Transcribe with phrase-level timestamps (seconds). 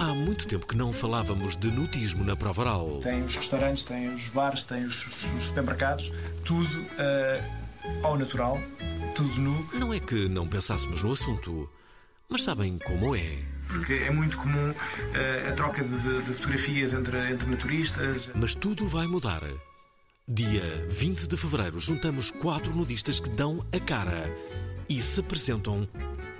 [0.00, 3.00] Há muito tempo que não falávamos de nudismo na prova oral.
[3.02, 6.10] Tem os restaurantes, tem os bares, tem os, os- os supermercados,
[6.44, 7.42] tudo eh,
[8.02, 8.58] ao natural,
[9.14, 11.68] tudo nu, Não é que não pensássemos no assunto,
[12.30, 13.38] mas sabem como é.
[13.68, 14.72] porque é muito comum
[15.14, 18.30] eh, a troca de, de- de fotografias entre, entre naturistas.
[18.34, 19.42] Mas tudo vai mudar.
[20.26, 24.24] Dia 20 de fevereiro, juntamos quatro nudistas que dão a cara
[24.90, 25.88] e se apresentam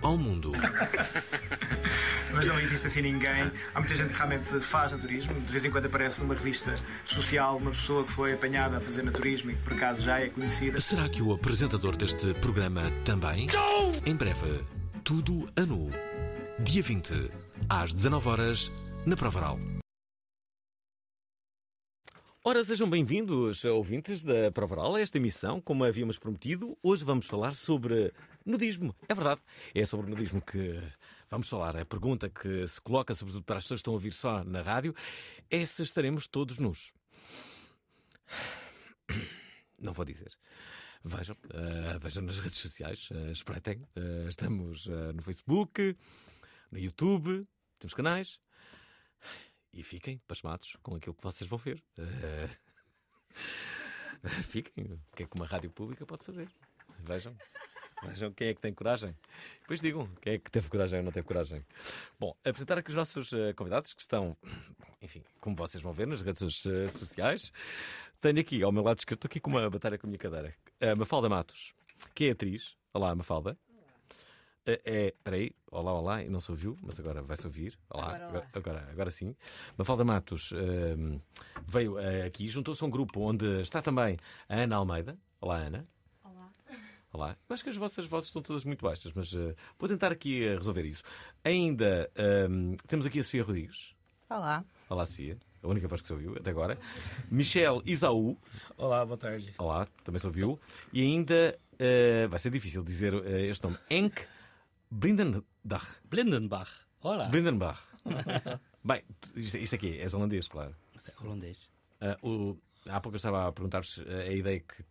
[0.02, 0.50] ao mundo.
[2.34, 3.50] Mas não existe assim ninguém.
[3.72, 5.40] Há muita gente que realmente faz naturismo.
[5.40, 9.02] De vez em quando aparece numa revista social uma pessoa que foi apanhada a fazer
[9.02, 10.80] naturismo e que por acaso já é conhecida.
[10.80, 13.46] Será que o apresentador deste programa também?
[14.04, 14.64] Em breve,
[15.04, 15.90] tudo a nu.
[16.58, 17.30] Dia 20,
[17.68, 18.72] às 19 horas,
[19.06, 19.58] na Provaral.
[22.42, 26.74] Ora, sejam bem-vindos, ouvintes da Provaral, a esta emissão, como havíamos prometido.
[26.82, 28.14] Hoje vamos falar sobre
[28.46, 28.96] nudismo.
[29.06, 29.42] É verdade,
[29.74, 30.80] é sobre nudismo que
[31.30, 31.76] vamos falar.
[31.76, 34.62] A pergunta que se coloca, sobretudo para as pessoas que estão a ouvir só na
[34.62, 34.94] rádio,
[35.50, 36.94] é se estaremos todos nus.
[39.78, 40.32] Não vou dizer.
[41.04, 43.86] Vejam, eh, vejam nas redes sociais, eh, espreitem.
[43.94, 45.94] Eh, estamos eh, no Facebook,
[46.72, 47.46] no YouTube,
[47.78, 48.40] temos canais.
[49.72, 51.82] E fiquem pasmados com aquilo que vocês vão ver.
[51.96, 52.48] Eh,
[54.48, 54.84] Fiquem.
[54.84, 56.48] O que é que uma rádio pública pode fazer?
[56.98, 57.34] Vejam.
[58.02, 59.14] Vejam quem é que tem coragem.
[59.60, 61.64] Depois digam quem é que teve coragem ou não teve coragem.
[62.18, 64.36] Bom, apresentar aqui os nossos eh, convidados que estão,
[65.02, 67.52] enfim, como vocês vão ver nas redes eh, sociais.
[68.20, 70.54] Tenho aqui ao meu lado escrito, estou aqui com uma batalha com a minha cadeira.
[70.80, 71.74] A Mafalda Matos,
[72.14, 72.74] que é atriz.
[72.92, 73.56] Olá, Mafalda.
[74.70, 77.76] É, é, peraí, olá, olá, e não se ouviu, mas agora vai-se ouvir.
[77.90, 78.28] Olá, Agora, olá.
[78.30, 79.34] agora, agora, agora sim.
[79.76, 81.20] Mafalda Matos hum,
[81.66, 84.16] veio eh, aqui, juntou-se a um grupo onde está também
[84.48, 85.18] a Ana Almeida.
[85.40, 85.88] Olá, Ana.
[86.22, 86.50] Olá.
[87.12, 87.36] Olá.
[87.48, 90.44] Eu acho que as vossas vozes estão todas muito baixas, mas eh, vou tentar aqui
[90.44, 91.02] eh, resolver isso.
[91.44, 92.08] Ainda
[92.48, 93.96] hum, temos aqui a Sofia Rodrigues.
[94.28, 94.64] Olá.
[94.88, 95.36] Olá, Sofia.
[95.64, 96.78] A única voz que se ouviu até agora.
[97.28, 98.38] Michel Isaú.
[98.76, 99.52] Olá, boa tarde.
[99.58, 100.60] Olá, também se ouviu.
[100.92, 101.58] E ainda
[102.30, 103.12] vai ser difícil dizer
[103.46, 103.76] este nome.
[103.90, 104.22] Enk
[104.90, 106.00] Brindenbach.
[106.04, 106.70] Blindenbach.
[107.02, 107.28] Olá.
[107.28, 107.80] Brindenbach.
[108.84, 109.02] Bem,
[109.36, 110.74] isto, isto aqui é holandês, claro.
[111.06, 111.70] É holandês.
[112.00, 112.56] Ah, o-
[112.86, 114.84] há pouco eu estava a perguntar-vos ah, a ideia que,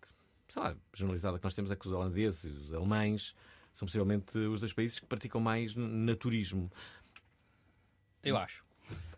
[0.48, 3.36] sei lá, generalizada que nós temos é que os holandeses e os alemães
[3.74, 6.72] são possivelmente os dois países que praticam mais naturismo.
[8.24, 8.64] Eu acho.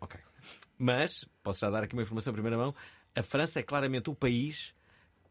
[0.00, 0.18] Ok.
[0.78, 2.74] Mas, posso já dar aqui uma informação em primeira mão,
[3.14, 4.74] a França é claramente o país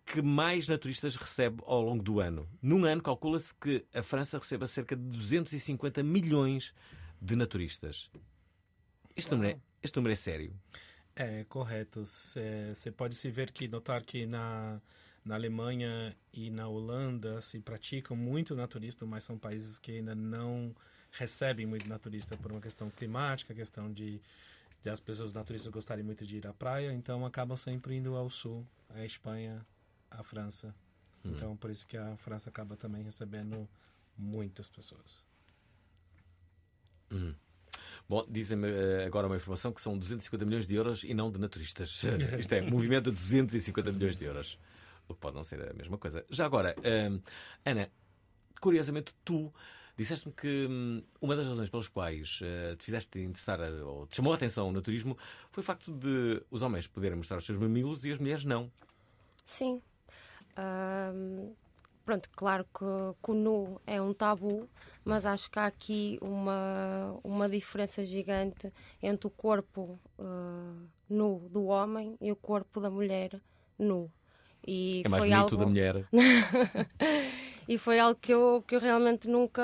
[0.05, 2.47] que mais naturistas recebe ao longo do ano.
[2.61, 6.73] Num ano, calcula-se que a França receba cerca de 250 milhões
[7.21, 8.09] de naturistas.
[9.15, 10.53] Este número é, este número é sério.
[11.15, 12.05] É, correto.
[12.05, 14.81] Você pode se ver que notar que na,
[15.23, 20.75] na Alemanha e na Holanda se praticam muito naturista, mas são países que ainda não
[21.11, 24.21] recebem muito naturista por uma questão climática, questão de,
[24.81, 28.29] de as pessoas naturistas gostarem muito de ir à praia, então acabam sempre indo ao
[28.29, 29.65] sul, à Espanha,
[30.11, 30.75] à França.
[31.23, 33.67] Então por isso que a França acaba também recebendo
[34.17, 35.23] muitas pessoas.
[38.07, 41.39] Bom, dizem-me eh, agora uma informação que são 250 milhões de euros e não de
[41.39, 42.03] naturistas.
[42.37, 44.59] Isto é, movimento de 250 milhões de euros.
[45.07, 46.25] O que pode não ser a mesma coisa.
[46.29, 47.21] Já agora, hum,
[47.65, 47.89] Ana,
[48.59, 49.53] curiosamente tu
[49.97, 54.33] disseste-me que hum, uma das razões pelas quais eh, te fizeste interessar ou te chamou
[54.33, 55.17] a atenção o naturismo
[55.51, 58.71] foi o facto de os homens poderem mostrar os seus mamilos e as mulheres não.
[59.45, 59.81] Sim.
[62.03, 62.85] Pronto, claro que,
[63.23, 64.67] que o nu é um tabu,
[65.05, 70.73] mas acho que há aqui uma, uma diferença gigante entre o corpo ah,
[71.09, 73.39] nu do homem e o corpo da mulher
[73.77, 74.11] nu.
[74.65, 75.57] E É mais foi bonito algo...
[75.57, 76.07] da mulher.
[77.67, 79.63] E foi algo que eu, que eu realmente nunca,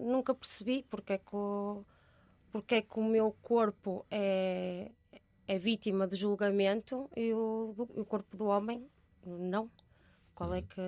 [0.00, 1.84] nunca percebi, porque é, que o,
[2.50, 4.90] porque é que o meu corpo é,
[5.46, 8.88] é vítima de julgamento e o, do- o corpo do homem
[9.24, 9.70] não.
[10.38, 10.80] Qual é que.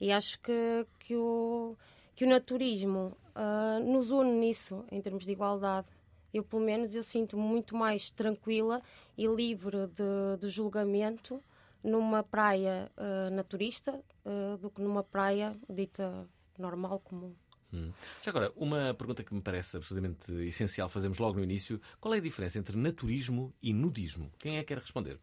[0.00, 1.76] E acho que, que, o,
[2.16, 5.86] que o naturismo ah, nos une nisso, em termos de igualdade.
[6.32, 8.80] Eu, pelo menos, eu sinto-me muito mais tranquila
[9.18, 11.42] e livre de, de julgamento
[11.84, 16.26] numa praia ah, naturista ah, do que numa praia dita
[16.58, 17.34] normal, comum.
[17.74, 17.92] Hum.
[18.22, 22.16] Já agora, uma pergunta que me parece absolutamente essencial fazemos logo no início: qual é
[22.16, 24.32] a diferença entre naturismo e nudismo?
[24.38, 25.18] Quem é que quer responder?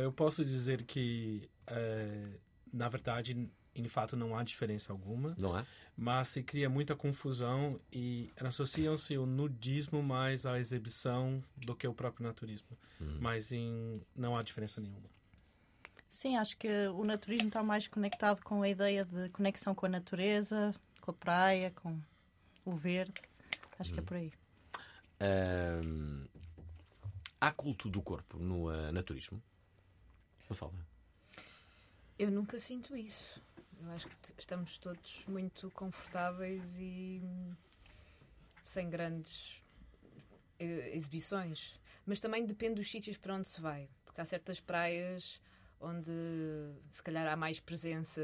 [0.00, 2.38] Eu posso dizer que, eh,
[2.72, 5.66] na verdade, em fato, não há diferença alguma, Não há?
[5.96, 11.94] mas se cria muita confusão e associam-se o nudismo mais à exibição do que o
[11.94, 12.76] próprio naturismo.
[13.20, 15.08] Mas em, não há diferença nenhuma.
[16.08, 19.88] Sim, acho que o naturismo está mais conectado com a ideia de conexão com a
[19.88, 22.00] natureza, com a praia, com
[22.64, 23.20] o verde.
[23.78, 24.32] Acho que é por aí.
[25.20, 26.24] Ahm,
[27.38, 29.42] há culto do corpo no ah, naturismo?
[30.48, 30.72] Não fala.
[32.18, 33.40] Eu nunca sinto isso.
[33.82, 37.52] Eu acho que estamos todos muito confortáveis e hum,
[38.64, 39.62] sem grandes
[40.58, 41.78] eh, exibições.
[42.06, 43.88] Mas também depende dos sítios para onde se vai.
[44.04, 45.40] Porque há certas praias
[45.80, 46.10] onde
[46.92, 48.20] se calhar há mais presença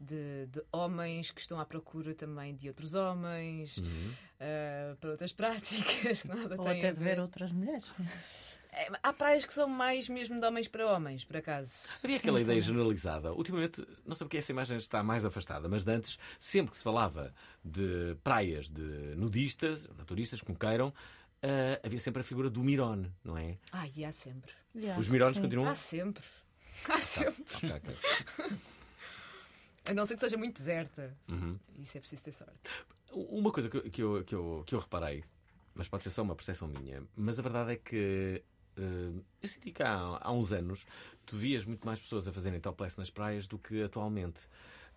[0.00, 3.76] de, de homens que estão à procura também de outros homens
[4.40, 6.24] eh, para outras práticas.
[6.24, 7.92] nada Ou até a de ver outras mulheres.
[9.02, 11.70] Há praias que são mais mesmo de homens para homens, por acaso.
[12.02, 13.32] Havia aquela ideia generalizada.
[13.34, 16.82] Ultimamente, não sei porque essa imagem está mais afastada, mas de antes, sempre que se
[16.82, 18.82] falava de praias de
[19.16, 20.92] nudistas, naturistas, como queiram,
[21.42, 23.58] ah, havia sempre a figura do Mirone, não é?
[23.70, 24.52] Ah, e há sempre.
[24.98, 25.42] Os Mirones sim.
[25.42, 25.68] continuam.
[25.68, 26.24] Há sempre.
[26.88, 27.44] Há sempre.
[27.70, 27.94] Ok.
[29.90, 31.14] A não ser que seja muito deserta.
[31.28, 31.58] Uhum.
[31.78, 32.54] Isso é preciso ter sorte.
[33.12, 35.24] Uma coisa que, eu- que, eu, que, eu, que eu reparei,
[35.74, 38.42] mas pode ser só uma percepção minha, mas a verdade é que
[38.76, 40.86] eu senti que há, há uns anos
[41.26, 44.48] tu vias muito mais pessoas a fazerem topless nas praias do que atualmente.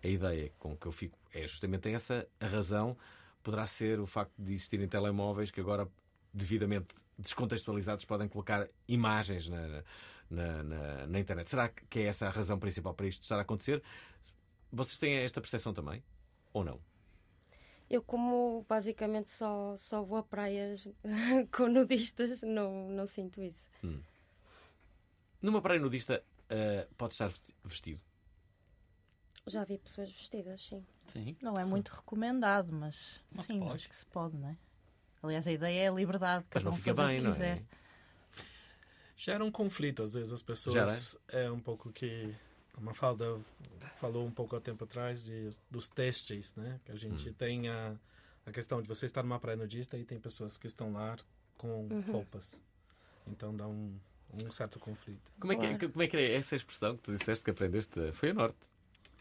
[0.02, 2.26] A ideia com que eu fico é justamente essa.
[2.40, 2.96] A razão
[3.42, 5.88] poderá ser o facto de existirem telemóveis que agora,
[6.32, 9.82] devidamente descontextualizados, podem colocar imagens na,
[10.30, 11.48] na, na, na internet.
[11.48, 13.82] Será que é essa a razão principal para isto estar a acontecer?
[14.70, 16.02] Vocês têm esta percepção também?
[16.52, 16.80] Ou não?
[17.88, 20.88] Eu, como basicamente só, só vou a praias
[21.52, 23.66] com nudistas, não, não sinto isso.
[25.40, 27.30] Numa praia nudista, ah, pode estar
[27.64, 28.00] vestido.
[29.46, 30.84] Já vi pessoas vestidas, sim.
[31.06, 31.36] Sim.
[31.40, 33.74] Não é muito recomendado, mas Mas sim, pode.
[33.76, 34.56] acho que se pode, não é?
[35.22, 37.58] Aliás, a ideia é a liberdade, Mas cada não fica bem, o não que quiser.
[37.58, 37.62] é?
[39.16, 41.16] Gera um conflito, às vezes as pessoas.
[41.28, 42.34] É um pouco que.
[42.76, 43.40] A Mafalda
[43.98, 46.78] falou um pouco há tempo atrás de, dos testes, né?
[46.84, 47.94] Que a gente tem a,
[48.44, 51.16] a questão de você estar numa praia nudista e tem pessoas que estão lá
[51.56, 52.52] com roupas.
[53.26, 53.98] Então dá um,
[54.44, 55.32] um certo conflito.
[55.40, 55.90] Como é, que, Claro.
[55.90, 58.12] como é que é essa expressão que tu disseste que aprendeste?
[58.12, 58.58] Foi a norte.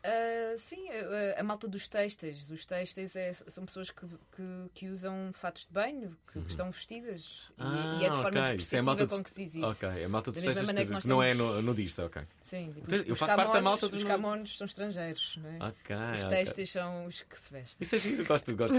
[0.08, 2.52] Ah, sim, a, a malta dos textos.
[2.52, 6.70] Os textos é- são pessoas que, que, que usam fatos de banho, que, que estão
[6.70, 7.22] vestidas.
[7.58, 8.30] E, Ah, e é de forma ok.
[8.30, 9.66] Isso é a depreciativa malta com que se diz isso.
[9.66, 10.62] Ok, é a malta dos maneira
[10.92, 12.22] que, que não é temos- no- nudista, ok.
[12.44, 15.38] Sim, tipo, Então, os- eu os faço parte da malta Os dos- camões são estrangeiros,
[15.42, 15.58] não é?
[15.70, 16.30] Ok, Os ok.
[16.30, 17.78] textos são os que se vestem.
[17.80, 18.76] Isso é giro, eu gosto, gosto.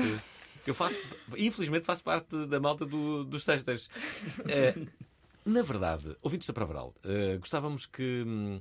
[0.64, 0.96] Eu faço,
[1.36, 3.88] infelizmente, faço parte da malta do- dos textos.
[4.48, 4.74] Eh,
[5.44, 8.60] na verdade, ouvintes da Provaral, eh, gostávamos que, hum,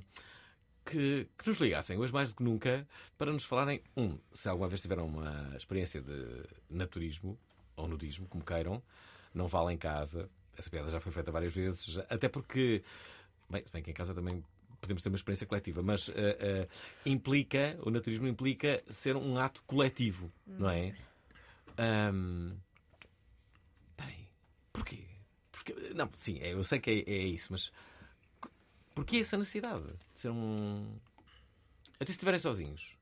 [0.86, 2.86] que, que nos ligassem, hoje mais do que nunca,
[3.18, 7.36] para nos falarem, um, se alguma vez tiveram uma experiência de naturismo,
[7.74, 8.82] ou nudismo, como queiram,
[9.34, 10.30] não vale em casa.
[10.56, 12.82] Essa piada já foi feita várias vezes, até porque,
[13.50, 14.42] bem, bem que em casa também
[14.80, 16.68] podemos ter uma experiência coletiva, mas eh, eh,
[17.04, 20.94] implica, o naturismo implica ser um ato coletivo, não é?
[23.96, 24.28] Peraí,
[24.72, 25.04] porquê?
[25.50, 27.72] Porque, não, sim, é, eu sei que é, é isso, mas
[28.96, 29.84] porquê essa necessidade
[30.14, 30.98] de ser um.
[31.96, 32.96] Até se estiverem sozinhos.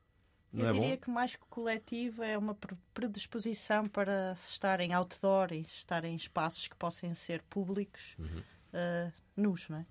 [0.53, 1.01] Não Eu é diria bom?
[1.03, 6.05] que mais que coletivo é uma pre- predisposição para se estar em outdoor e estar
[6.05, 8.43] em espaços que possam ser públicos, Uhum.
[8.73, 9.87] eh, nus, não é?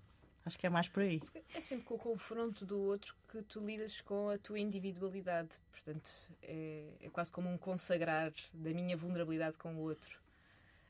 [0.45, 1.21] Acho que é mais por aí.
[1.53, 5.49] É sempre com o confronto do outro que tu lidas com a tua individualidade.
[5.71, 6.09] Portanto,
[6.41, 10.17] é, é quase como um consagrar da minha vulnerabilidade com o outro.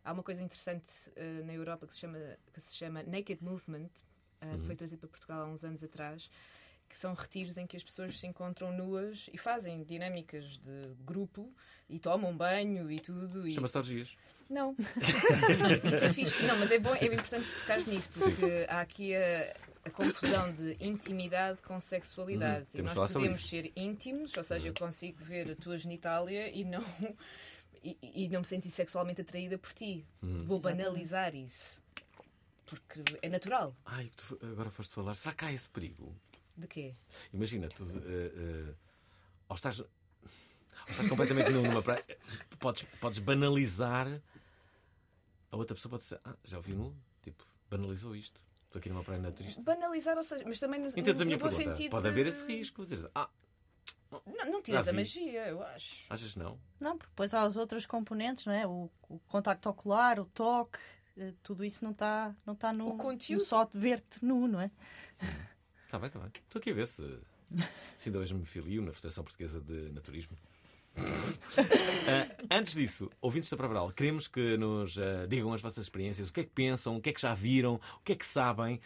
[0.04, 2.20] Há uma coisa interessante eh, na Europa que se chama,
[2.54, 3.90] que se chama Naked Movement,
[4.52, 6.30] que foi trazido para Portugal há uns anos atrás,
[6.90, 11.52] que são retiros em que as pessoas se encontram nuas e fazem dinâmicas de grupo
[11.90, 13.48] e tomam banho e tudo.
[13.48, 13.54] E...
[13.54, 14.18] Chama-se orgias.
[14.50, 14.76] Não.
[15.84, 16.44] Isso é fixe.
[16.44, 20.78] Não, mas é bom, é importante tocares nisso, porque há aqui a, a confusão de
[20.80, 22.68] intimidade com sexualidade.
[22.74, 26.64] Uhum, e nós podemos ser íntimos, ou seja, eu consigo ver a tua genitália e
[26.64, 26.84] não,
[27.84, 30.06] e, e não me sentir sexualmente atraída por ti.
[30.22, 30.44] Uhum.
[30.44, 31.82] Vou banalizar isso.
[32.74, 33.76] Porque é natural.
[33.86, 35.14] Ai, tu agora foste falar.
[35.16, 36.16] Será que há esse perigo?
[36.58, 36.96] De quê?
[37.34, 37.84] Imagina, tu.
[37.84, 38.32] eh,
[38.70, 38.74] eh,
[39.50, 39.80] ou estás.
[39.80, 39.88] Ou
[40.90, 42.04] estás completamente nu numa praia.
[42.60, 44.08] Podes, podes banalizar.
[45.52, 46.20] A outra pessoa pode dizer.
[46.26, 46.96] Ah, já ouvi nu?
[47.22, 48.42] Tipo, banalizou isto.
[48.66, 49.62] Estou aqui numa praia naturista.
[49.62, 51.76] Banalizar, ou seja, mas também no, Entendes a no minha bom pergunta?
[51.76, 51.92] sentido.
[51.92, 52.86] Pode de- haver esse risco.
[52.86, 53.30] Dizes, ah,
[54.26, 56.06] Não, não tiras a magia, eu acho.
[56.10, 56.60] achas não?
[56.80, 58.66] Não, porque depois há os outros componentes, não é?
[58.68, 60.80] O, o contacto ocular, o toque,
[61.42, 63.40] tudo isso não está não tá no, O conteúdo.
[63.42, 64.72] no só de ver-te nu, não é?
[65.86, 66.30] Está bem, está bem.
[66.34, 67.20] Estou aqui a ver se.
[67.98, 70.36] Se ainda hoje me filio na Federação Portuguesa de Naturismo.
[70.98, 76.34] Ah, antes disso, ouvintes da Provaral, queremos que nos ah, digam as vossas experiências, o
[76.34, 78.80] que é que pensam, o que é que já viram, o que é que sabem.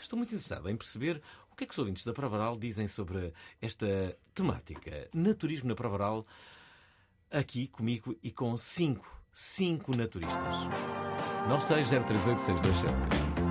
[0.00, 3.32] Estou muito interessado em perceber o que é que os ouvintes da Provaral dizem sobre
[3.60, 5.08] esta temática.
[5.12, 6.26] Naturismo na Provaral,
[7.30, 10.56] aqui comigo e com cinco, cinco naturistas.
[11.50, 13.49] 960386273.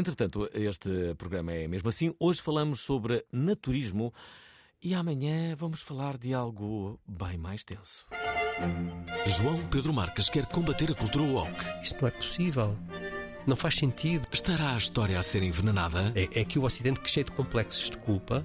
[0.00, 2.14] Entretanto, este programa é mesmo assim.
[2.18, 4.14] Hoje falamos sobre naturismo
[4.82, 8.06] e amanhã vamos falar de algo bem mais tenso.
[9.26, 11.64] João Pedro Marques quer combater a cultura woke.
[11.82, 12.78] Isso não é possível.
[13.46, 14.26] Não faz sentido.
[14.32, 16.14] Estará a história a ser envenenada?
[16.14, 18.42] É, é que o Ocidente, que cheio de complexos de culpa,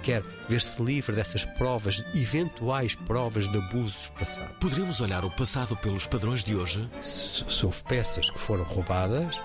[0.00, 4.56] quer ver-se livre dessas provas, eventuais provas de abusos passados.
[4.60, 6.88] Poderemos olhar o passado pelos padrões de hoje?
[7.00, 9.42] Se, se houve peças que foram roubadas,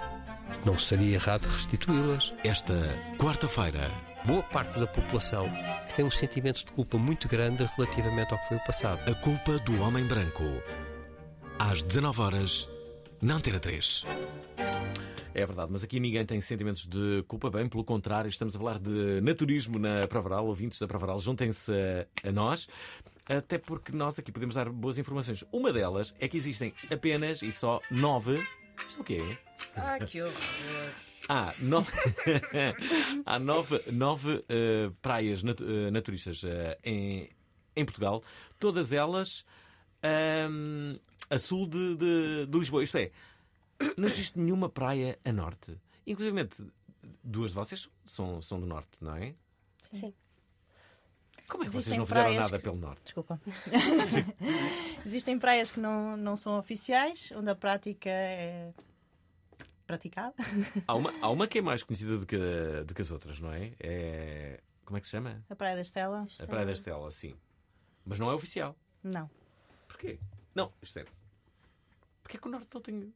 [0.66, 2.34] não seria errado restituí-las.
[2.44, 2.76] Esta
[3.18, 3.90] quarta-feira,
[4.26, 5.50] Boa parte da população
[5.88, 9.10] que tem um sentimento de culpa muito grande relativamente ao que foi o passado.
[9.10, 10.44] a culpa do homem branco.
[11.58, 12.70] Às 19 horas,
[13.22, 14.06] na Antena 3.
[15.34, 18.78] É verdade, mas aqui ninguém tem sentimentos de culpa, bem pelo contrário, estamos a falar
[18.78, 22.68] de naturismo na Provaral, ouvintes da Provaral, juntem-se a, a nós.
[23.26, 25.46] Até porque nós aqui podemos dar boas informações.
[25.52, 28.36] Uma delas é que existem apenas e só nove.
[28.88, 29.38] Isto o quê?
[29.76, 30.36] Ah, que horror.
[31.28, 31.92] Há nove,
[33.26, 37.30] há nove, nove eh, praias natu- eh, naturistas eh, em,
[37.76, 38.24] em Portugal,
[38.60, 39.46] todas elas
[40.02, 40.98] ahm,
[41.30, 42.84] a sul de, de- de Lisboa.
[42.84, 43.12] Isto é,
[43.96, 45.78] não existe nenhuma praia a norte.
[46.08, 46.50] Inclusive,
[47.24, 49.36] duas de vocês são, são do norte, não é?
[49.94, 50.14] Sim.
[51.50, 53.02] Como é que vocês não fizeram nada que- pelo norte?
[53.04, 53.42] Desculpa.
[55.06, 58.72] Existem praias que não, não são oficiais, onde a prática é
[59.88, 60.36] praticada.
[60.88, 62.38] Há uma, há uma que é mais conhecida do que,
[62.86, 63.74] do que as outras, não é?
[63.80, 64.60] é?
[64.86, 65.44] Como é que se chama?
[65.50, 66.28] A Praia da Estela?
[66.40, 67.36] A Praia da Estela, sim.
[68.06, 68.76] Mas não é oficial.
[69.04, 69.30] Não.
[69.88, 70.20] Porquê?
[70.54, 71.06] Não, isto é.
[72.22, 73.14] Porquê que o Norte não tem.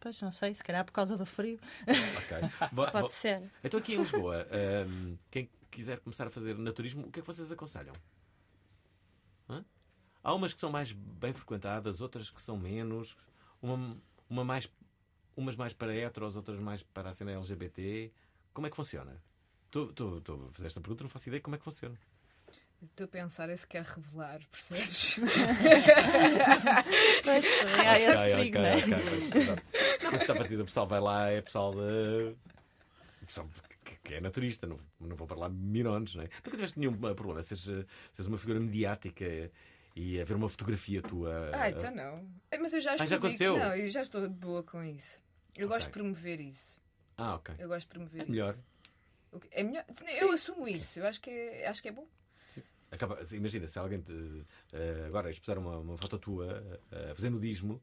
[0.00, 1.58] Pois não sei, se calhar por causa do frio.
[1.88, 2.68] Ok.
[2.72, 3.50] Bo- Pode ser.
[3.62, 4.46] Então, aqui em Lisboa,
[4.86, 7.94] hum, quem quiser começar a fazer naturismo, o que é que vocês aconselham?
[9.48, 9.64] Hã?
[10.22, 13.16] Há umas que são mais bem frequentadas, outras que são menos,
[13.60, 13.96] uma,
[14.28, 14.70] uma mais,
[15.36, 18.10] umas mais para heteros, outras mais para a cena LGBT.
[18.54, 19.20] Como é que funciona?
[19.70, 21.98] Tu, tu, tu fizeste esta pergunta, não faço ideia como é que funciona.
[22.82, 25.16] Estou a pensar é se quer revelar, percebes?
[27.24, 29.56] Pois, também há esse Ok, perigo, ok, não é?
[30.12, 32.34] Mas se a partida o pessoal vai lá, é pessoal de.
[33.26, 33.73] pessoal que-
[34.04, 36.28] que é naturista, não, não vou lá mirones, não é?
[36.44, 39.24] Nunca tiveste nenhum problema, seres, eh, seres uma figura mediática
[39.96, 41.50] e haver uma fotografia tua.
[41.54, 42.28] Ah, então não.
[42.60, 43.58] Mas eu já Ah, já aconteceu?
[43.58, 45.22] Não, eu já estou de boa com isso.
[45.56, 45.92] Eu gosto Ok.
[45.92, 46.80] de promover isso.
[47.16, 47.54] Ah, ok.
[47.58, 48.30] Eu gosto de promover É isso.
[48.30, 48.58] melhor.
[49.50, 49.84] É melhor.
[50.20, 50.98] Eu assumo isso.
[51.00, 52.06] Eu acho que é, acho que é bom.
[52.90, 54.12] Acaba, imagina, se alguém te,
[54.72, 57.82] eh, agora expuser uma, uma foto tua eh, a fazer nudismo,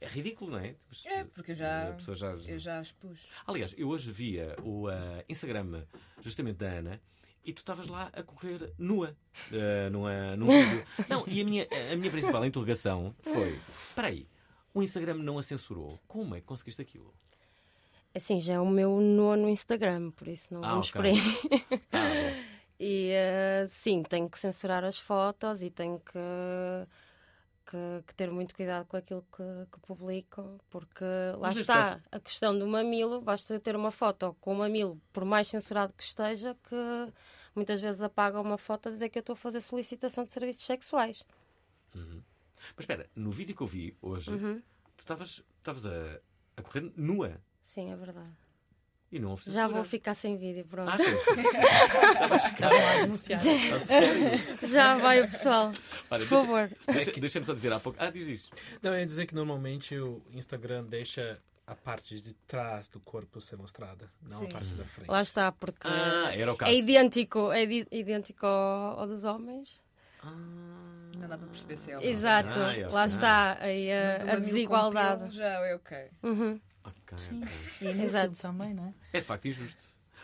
[0.00, 0.74] é ridículo, não é?
[0.88, 3.18] Mas, É, porque eu já, a pessoa já- eu já expus.
[3.46, 5.84] Aliás, eu hoje via o eh, Instagram
[6.20, 7.00] justamente da Ana
[7.44, 9.16] e tu estavas lá a correr nua
[9.52, 10.84] eh, numa, num vídeo.
[11.08, 14.26] Não, e a minha, a minha principal interrogação foi: espera aí,
[14.74, 15.98] o Instagram não a censurou.
[16.06, 17.12] Como é que conseguiste aquilo?
[18.14, 20.92] Assim, já é o meu nono Instagram, por isso não Ah, vamos ok.
[21.00, 21.20] por aí.
[21.92, 22.48] Ah.
[22.80, 26.16] E eh, sim, tenho que censurar as fotos e tenho que,
[27.70, 31.04] que, que ter muito cuidado com aquilo que, que publico, porque
[31.38, 33.20] lá Mas está caso- a questão do mamilo.
[33.20, 37.12] Basta ter uma foto com o mamilo, por mais censurado que esteja, que
[37.54, 40.64] muitas vezes apaga uma foto a dizer que eu estou a fazer solicitação de serviços
[40.64, 41.24] sexuais.
[41.94, 42.22] Uhum.
[42.76, 44.60] Mas espera, no vídeo que eu vi hoje, Uhum.
[44.96, 46.20] tu estavas estavas a,
[46.56, 48.32] a correr nua Sim, é verdade.
[49.10, 50.90] E não ofereceste Já vou ficar sem vídeo, pronto.
[50.90, 51.18] Achas?
[54.70, 55.66] Já lá vai o pessoal.
[55.68, 55.74] Olha,
[56.08, 56.70] Por deixa- favor.
[56.86, 57.98] Deixa- Deixa-me só dizer há pouco.
[58.00, 58.50] Ah, diz isso.
[58.82, 63.40] Não, eu ia dizer que normalmente o Instagram deixa a parte de trás do corpo
[63.40, 64.46] ser mostrada, não Sim.
[64.46, 65.08] a parte da frente.
[65.10, 66.72] Lá está, porque Ah, era o caso.
[66.72, 69.82] é idêntico, é idêntico ao, ao dos homens.
[70.24, 72.06] Não dá para perceber se é.
[72.06, 73.06] Exato, Ah, é, lá ah.
[73.06, 75.34] está aí a, a desigualdade.
[75.36, 75.98] Já é ok.
[76.22, 76.60] Uhum.
[76.88, 77.42] Ok, Sim.
[77.42, 77.94] ok.
[77.94, 78.26] No Exato.
[78.26, 78.94] YouTube também, não é?
[79.12, 79.82] É de facto injusto.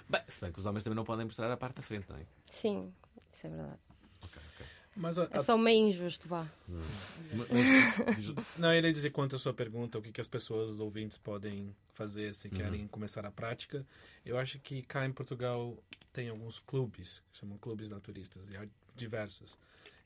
[0.09, 2.17] Bem, se bem que os homens também não podem mostrar a parte da frente, não
[2.17, 2.27] é?
[2.51, 2.93] Sim,
[3.35, 3.79] isso é verdade.
[4.23, 4.67] Ok, ok.
[4.97, 6.47] Mas a- É a- só meio injusto, vá.
[6.69, 10.29] Mas- mas- diz- Não, eu ia dizer quanto à sua pergunta, o que, que as
[10.29, 13.85] pessoas, os ouvintes, podem fazer se querem começar a prática.
[14.25, 15.77] Eu acho que cá em Portugal
[16.13, 19.59] tem alguns clubes, que chamam clubes naturistas, e há diversos.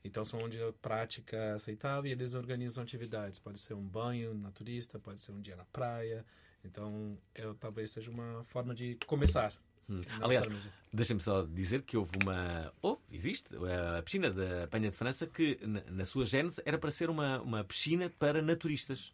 [0.03, 3.37] Então são onde a prática é aceitável e eles organizam atividades.
[3.37, 6.25] Pode ser um banho naturista, pode ser um dia na praia.
[6.63, 9.53] Então, eu, talvez seja uma forma de começar.
[9.89, 10.01] Hum.
[10.21, 10.45] Aliás,
[10.93, 12.71] deixem-me só dizer que houve uma.
[12.81, 13.49] Houve, existe,
[13.97, 17.63] a piscina da Penha de França que, na, sua gênese, era para ser uma, uma
[17.63, 19.13] piscina para naturistas.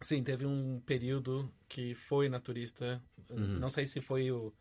[0.00, 3.02] Sim, teve um período que foi naturista.
[3.30, 3.58] Uhum.
[3.58, 4.52] Não sei se foi o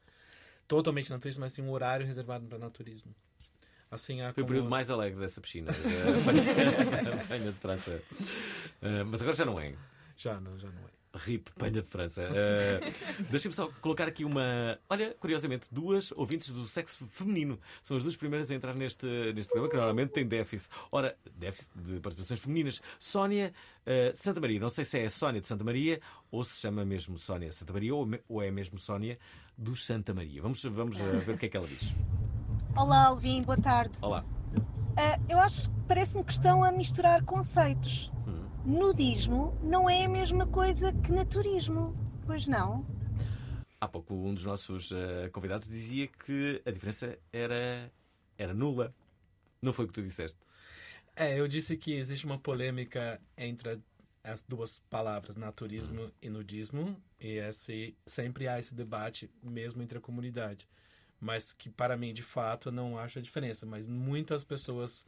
[0.67, 3.13] totalmente naturista, mas tinha um horário reservado para naturismo.
[3.89, 5.69] Assim, Foi o como- período mais alegre dessa piscina,
[7.03, 8.01] da Penha de França.
[8.81, 9.75] Ah, mas agora já não é.
[10.15, 11.00] Já não, já não é.
[11.13, 12.23] RIP, Penha de França.
[12.23, 14.79] Uh, Deixem-me só colocar aqui uma.
[14.89, 17.59] Olha, curiosamente, duas ouvintes do sexo feminino.
[17.83, 20.69] São as duas primeiras a entrar neste, neste programa, que normalmente tem déficit.
[20.91, 22.81] Ora, déficit de participações femininas.
[22.97, 23.53] Sónia
[23.85, 24.59] uh, Santa Maria.
[24.59, 25.99] Não sei se é a Sónia de Santa Maria
[26.31, 29.19] ou se chama mesmo Sónia Santa Maria ou, me- ou é mesmo Sónia
[29.57, 30.41] dos Santa Maria.
[30.41, 31.93] Vamos, vamos uh, ver o que é que ela diz.
[32.75, 33.97] Olá, Alvin, boa tarde.
[34.01, 34.23] Olá.
[35.27, 38.11] Eu acho que parece-me que estão a misturar conceitos.
[38.27, 38.40] Hum.
[38.65, 41.95] Nudismo não é a mesma coisa que naturismo,
[42.27, 42.85] pois não?
[43.79, 47.91] Há pouco um dos nossos uh, convidados dizia que a diferença era,
[48.37, 48.93] era nula.
[49.59, 50.37] Não foi o que tu disseste?
[51.15, 53.81] É, eu disse que existe uma polêmica entre
[54.23, 60.01] as duas palavras, naturismo e nudismo, e esse, sempre há esse debate, mesmo entre a
[60.01, 60.67] comunidade.
[61.19, 63.65] Mas que, para mim, de fato, eu não acho a diferença.
[63.65, 65.03] Mas muitas pessoas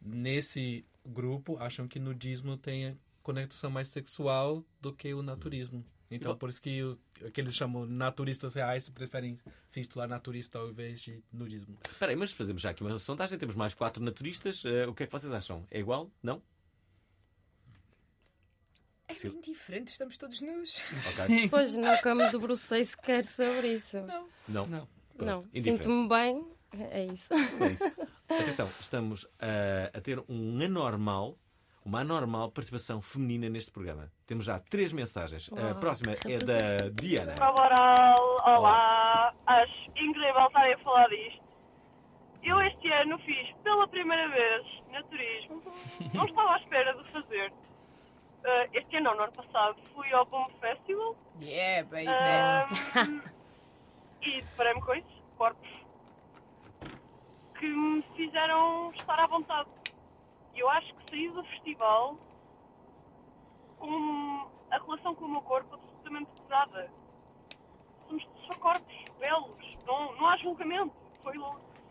[0.00, 5.84] nesse grupo acham que nudismo tem a conexão mais sexual do que o naturismo.
[6.10, 6.98] Então, por isso que o,
[7.32, 9.36] que eles chamam naturistas reais preferem
[9.66, 11.76] se intitular naturista ao invés de nudismo.
[11.90, 13.38] Espera aí, mas fazemos já aqui uma sondagem.
[13.38, 14.62] Temos mais quatro naturistas.
[14.64, 15.66] Uh, o que é que vocês acham?
[15.70, 16.10] É igual?
[16.22, 16.40] Não?
[19.08, 20.82] É bem diferente, estamos todos nus.
[21.20, 21.48] Ok.
[21.50, 24.00] Pois nunca me debrucei sequer sobre isso.
[24.48, 24.66] Não.
[24.66, 24.88] Não.
[25.18, 25.44] Não.
[25.54, 27.34] Sinto-me bem, é isso.
[27.34, 27.84] É isso.
[28.40, 31.36] Atenção, estamos a, a ter um anormal,
[31.84, 34.10] uma anormal participação feminina neste programa.
[34.26, 35.50] Temos já três mensagens.
[35.52, 37.34] A próxima é da Diana.
[37.34, 39.32] Cabral, olá.
[39.46, 41.44] Acho incrível estarem a falar disto.
[42.42, 45.62] Eu este ano fiz pela primeira vez naturismo.
[46.12, 47.52] Não estava à espera de fazer.
[48.46, 52.06] Ah, este ano, não, no ano passado, fui ao Boom Festival Yeah, baby.
[52.08, 53.22] ahm,
[54.20, 55.66] e deparei-me com isso, corpos
[57.64, 59.68] que me fizeram estar à vontade.
[60.54, 62.16] E eu acho que saí do festival
[63.78, 66.90] com a relação com o meu corpo absolutamente pesada.
[68.06, 70.94] Somos só corpos belos, não, não há julgamento.
[71.22, 71.34] Foi,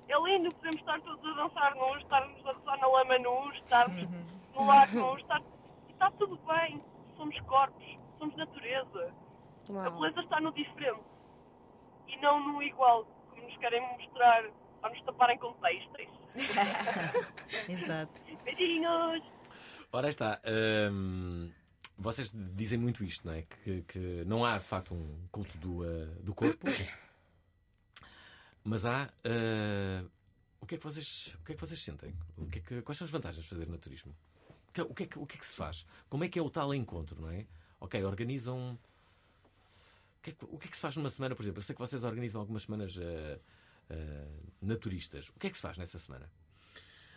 [0.09, 4.09] é lindo, podemos estar todos a dançar nus, estarmos a rezar na lama nus, estarmos
[4.53, 5.41] no lago nus, estar,
[5.87, 6.81] e está tudo bem.
[7.17, 9.13] Somos corpos, somos natureza.
[9.69, 9.91] A Uau.
[9.91, 11.01] beleza está no diferente
[12.07, 14.43] e não no igual, como nos querem mostrar
[14.89, 16.07] nos taparem com textos.
[17.69, 18.21] Exato.
[18.43, 19.23] Beijinhos!
[19.91, 20.41] Ora está.
[20.91, 21.51] hum,
[21.97, 23.43] vocês dizem muito isto, não é?
[23.43, 26.65] Que, que não há de facto um culto do, uh, do corpo,
[28.63, 29.09] mas há.
[29.25, 30.09] uh,
[30.61, 32.13] o, que é que vocês, o que é que vocês sentem?
[32.37, 34.15] O que é que- quais são as vantagens de fazer naturismo?
[34.69, 35.85] O que, é- o que é que, o que é que se faz?
[36.09, 37.45] Como é que é o tal encontro, não é?
[37.79, 38.73] Ok, organizam.
[40.17, 41.59] O que, é que, o que é que se faz numa semana, por exemplo?
[41.59, 43.39] Eu sei que vocês organizam algumas semanas uh,
[44.61, 45.29] naturistas.
[45.29, 46.29] O que é que se faz nessa semana?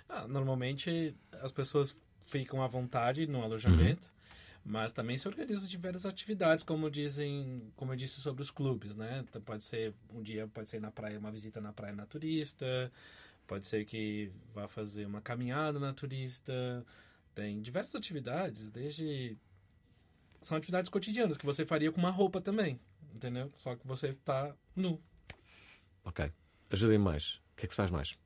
[0.08, 4.12] Ah, normalmente as pessoas ficam à vontade no alojamento,
[4.64, 9.24] mas também se organizam diversas atividades, como dizem, como eu disse sobre os clubes, né?
[9.28, 12.92] Então, pode ser um dia pode ser na praia, uma visita na praia naturista,
[13.46, 16.84] pode ser que vá fazer uma caminhada naturista,
[17.34, 19.36] tem diversas atividades, desde
[20.40, 22.78] são atividades cotidianas que você faria com uma roupa também,
[23.14, 23.50] entendeu?
[23.54, 25.00] Só que você tá nu.
[26.04, 26.30] Ok.
[26.70, 27.34] Ajudem mais.
[27.52, 28.18] O que é que se faz mais?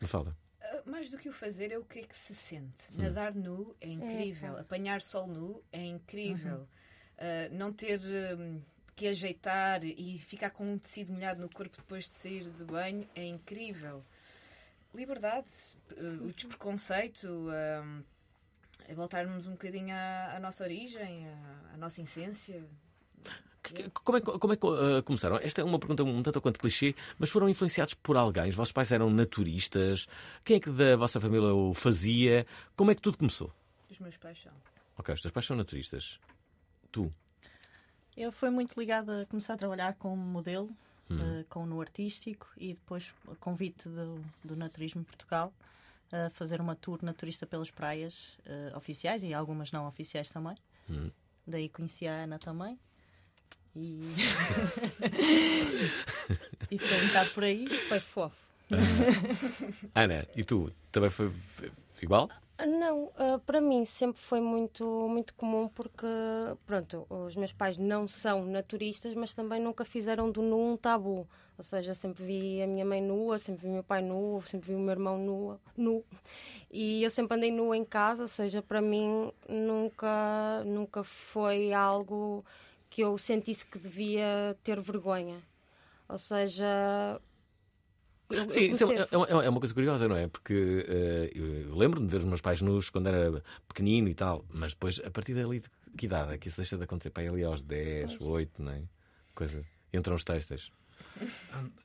[0.00, 0.36] Me fala.
[0.60, 2.90] Ah, mais do que o fazer, é o que é que se sente.
[2.92, 3.02] Hum.
[3.02, 4.60] Nadar nu é incrível, pá.
[4.60, 6.58] apanhar sol nu é incrível.
[6.58, 6.62] Uhum.
[6.62, 8.62] Uh, não ter hum,
[8.96, 13.06] que ajeitar e ficar com um tecido molhado no corpo depois de sair de banho
[13.14, 14.02] é incrível.
[14.94, 15.48] Liberdade,
[15.92, 18.02] uh, o despreconceito, hum,
[18.88, 22.66] é voltarmos um bocadinho à, à nossa origem, à, à nossa essência.
[23.92, 25.36] Como é, que- como é que uh, começaram?
[25.36, 28.48] Esta é uma pergunta um tanto quanto clichê, mas foram influenciados por alguém?
[28.48, 30.06] Os vossos pais eram naturistas?
[30.44, 32.46] Quem é que da vossa família o fazia?
[32.76, 33.52] Como é que tudo começou?
[33.90, 34.52] Os meus pais são.
[34.98, 36.18] Ok, os teus pais são naturistas.
[36.92, 37.12] Tu?
[38.16, 40.70] Eu fui muito ligada a começar a trabalhar como modelo,
[41.12, 41.18] Hum.
[41.40, 45.52] eh, com no artístico e depois convite do, do Naturismo Portugal
[46.12, 50.56] a fazer uma tour naturista pelas praias eh, oficiais e algumas não oficiais também.
[50.88, 51.10] Hum.
[51.46, 52.78] Daí conheci a Ana também.
[53.76, 54.00] E...
[56.70, 57.68] e foi um bocado por aí.
[57.88, 58.36] Foi fofo.
[59.94, 60.70] Ana, e tu?
[60.90, 61.70] Também foi foi
[62.02, 62.28] igual?
[62.66, 66.06] Não, ah, para mim sempre foi muito, muito comum porque,
[66.66, 71.26] pronto, os meus pais não são naturistas, mas também nunca fizeram do nu um tabu.
[71.56, 74.68] Ou seja, sempre vi a minha mãe nua, sempre vi o meu pai nu, sempre
[74.68, 76.04] vi o meu irmão nua, nu.
[76.70, 82.44] E eu sempre andei nua em casa, ou seja, para mim nunca, nunca foi algo
[82.90, 85.40] que eu sentisse que devia ter vergonha.
[86.08, 87.20] Ou seja,
[88.28, 90.26] eu- eu Sim, é, comecei a- é uma- é uma coisa curiosa, não é?
[90.26, 94.44] Porque eh, eu lembro-me de ver os meus pais nus quando era pequenino e tal,
[94.52, 97.10] mas depois, a partir dali, de que idade é que isso deixa de acontecer?
[97.10, 98.82] Para ali aos 10, 8, não é?
[99.34, 99.64] Coisa.
[99.92, 100.72] Entram os textos.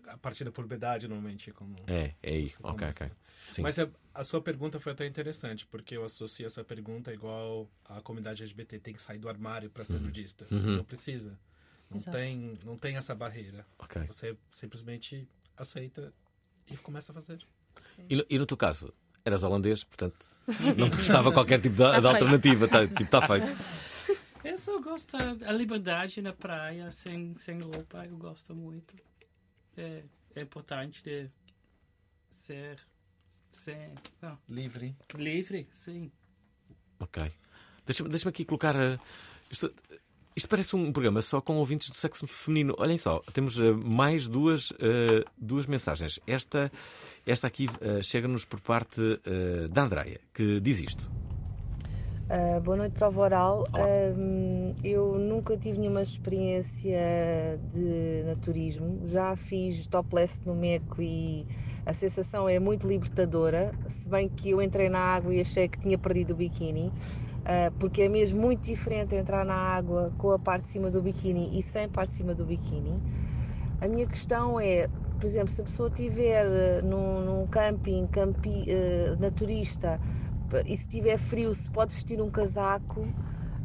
[0.07, 1.51] A partir da puberdade, normalmente.
[1.51, 1.75] Como...
[1.87, 3.11] É, é como Ok, ok.
[3.49, 3.61] Sim.
[3.61, 8.01] Mas a, a sua pergunta foi até interessante, porque eu associo essa pergunta igual a
[8.01, 10.01] comunidade LGBT tem que sair do armário para ser Uhum.
[10.01, 10.47] nudista.
[10.51, 10.77] Uhum.
[10.77, 11.37] Não precisa.
[11.89, 12.17] Não Exato.
[12.17, 13.65] tem, não tem essa barreira.
[13.77, 14.01] Ok.
[14.07, 16.11] Você simplesmente aceita
[16.71, 17.45] e começa a fazer.
[18.09, 18.91] E no, e no teu caso,
[19.23, 20.25] eras holandês, portanto,
[20.77, 22.07] não te restava qualquer tipo de, Tá de feito.
[22.07, 22.67] alternativa.
[22.67, 23.45] Tá, tipo, está feito.
[24.45, 28.95] Eu só gosto da liberdade na praia, sem, sem roupa, eu gosto muito.
[29.75, 30.03] É,
[30.35, 31.27] é importante de
[32.29, 32.79] ser,
[33.49, 34.95] ser não, Livre.
[35.15, 36.11] livre, sim.
[36.99, 37.31] Ok.
[37.87, 38.75] Deixa-me deixa aqui colocar.
[38.75, 38.99] eh,
[39.49, 39.73] isto,
[40.35, 42.75] isto parece um programa só com ouvintes do sexo feminino.
[42.77, 46.19] Olhem só, temos eh, mais duas, eh, duas mensagens.
[46.27, 46.71] Esta,
[47.25, 47.65] esta aqui
[48.03, 49.01] chega-nos por parte
[49.71, 51.24] da Andreia, que diz isto.
[52.25, 53.65] Uh, boa noite, prova oral.
[54.17, 59.01] Um, eu nunca tive nenhuma experiência de naturismo.
[59.05, 61.45] Já fiz topless no Meco e
[61.85, 63.71] a sensação é muito libertadora.
[63.89, 67.71] Se bem que eu entrei na água e achei que tinha perdido o biquíni, uh,
[67.79, 71.51] porque é mesmo muito diferente entrar na água com a parte de cima do biquíni
[71.53, 72.99] e sem a parte de cima do biquíni.
[73.79, 74.87] A minha questão é,
[75.19, 79.99] por exemplo, se a pessoa estiver uh, num, num camping campi, uh, naturista
[80.65, 83.13] e se tiver frio se pode vestir um casaco,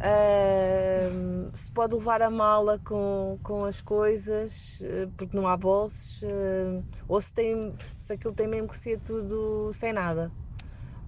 [0.01, 6.23] ahm, se pode levar a mala com, com as coisas, eh, porque não há bolsos,
[6.23, 10.33] eh, ou se, tem, se aquilo tem mesmo que ser tudo sem nada.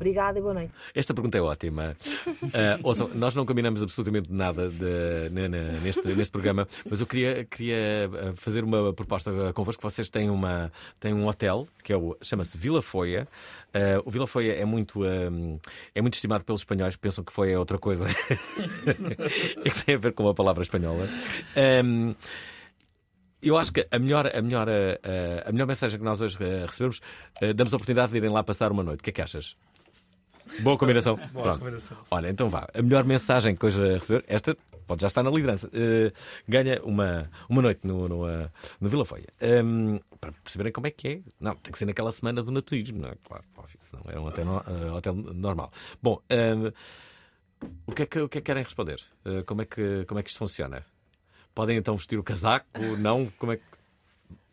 [0.02, 0.72] Obrigada e boa noite.
[0.94, 1.96] Esta pergunta é ótima.
[2.52, 7.06] Ah, ouçam, nós não combinamos absolutamente nada de- ne- ne- neste, neste programa, mas eu
[7.06, 9.80] queria, queria ah, fazer uma proposta convosco.
[9.82, 13.28] Vocês têm, uma, têm um hotel que é o, chama-se Vila Foia.
[13.72, 17.58] Ah, o Vila Foia é muito, é muito estimado pelos espanhóis, pensam que foi é
[17.58, 18.04] outra coisa
[19.64, 21.08] e que tem a ver com a palavra espanhola.
[21.56, 22.14] Ahm,
[23.40, 26.36] eu acho que a melhor, a melhor, ah, a melhor mensagem que nós hoje
[26.66, 27.00] recebemos,
[27.54, 29.00] damos a oportunidade de irem lá passar uma noite.
[29.00, 29.56] O que é que achas?
[30.60, 31.16] Boa combinação.
[31.16, 31.58] Boa Pronto.
[31.60, 31.96] combinação.
[32.10, 32.68] Olha, então vá.
[32.74, 35.70] A melhor mensagem que hoje a receber, esta pode já estar na liderança.
[35.72, 36.12] Eh,
[36.46, 38.50] ganha uma, uma noite no, no, eh,
[38.80, 39.28] no Vila Foia.
[39.40, 41.20] Ehm, para perceberem como é que é.
[41.40, 43.14] Não, tem que ser naquela semana do naturismo, não é?
[43.24, 45.72] Claro, óbvio, senão é um hotel, eh, hotel normal.
[46.02, 46.72] Bom, ehm,
[47.86, 49.00] o, que é que, o que é que querem responder?
[49.46, 50.84] Como, é que, como é que isto funciona?
[51.54, 52.66] Podem então vestir o casaco?
[52.98, 53.30] Não?
[53.38, 53.62] Como é que.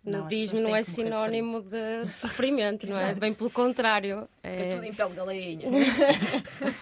[0.10, 3.14] Não, Nudismo não têm é de sinónimo de, de sofrimento, não é?
[3.16, 4.28] Bem pelo contrário.
[4.44, 5.68] É tudo em pele de galinha.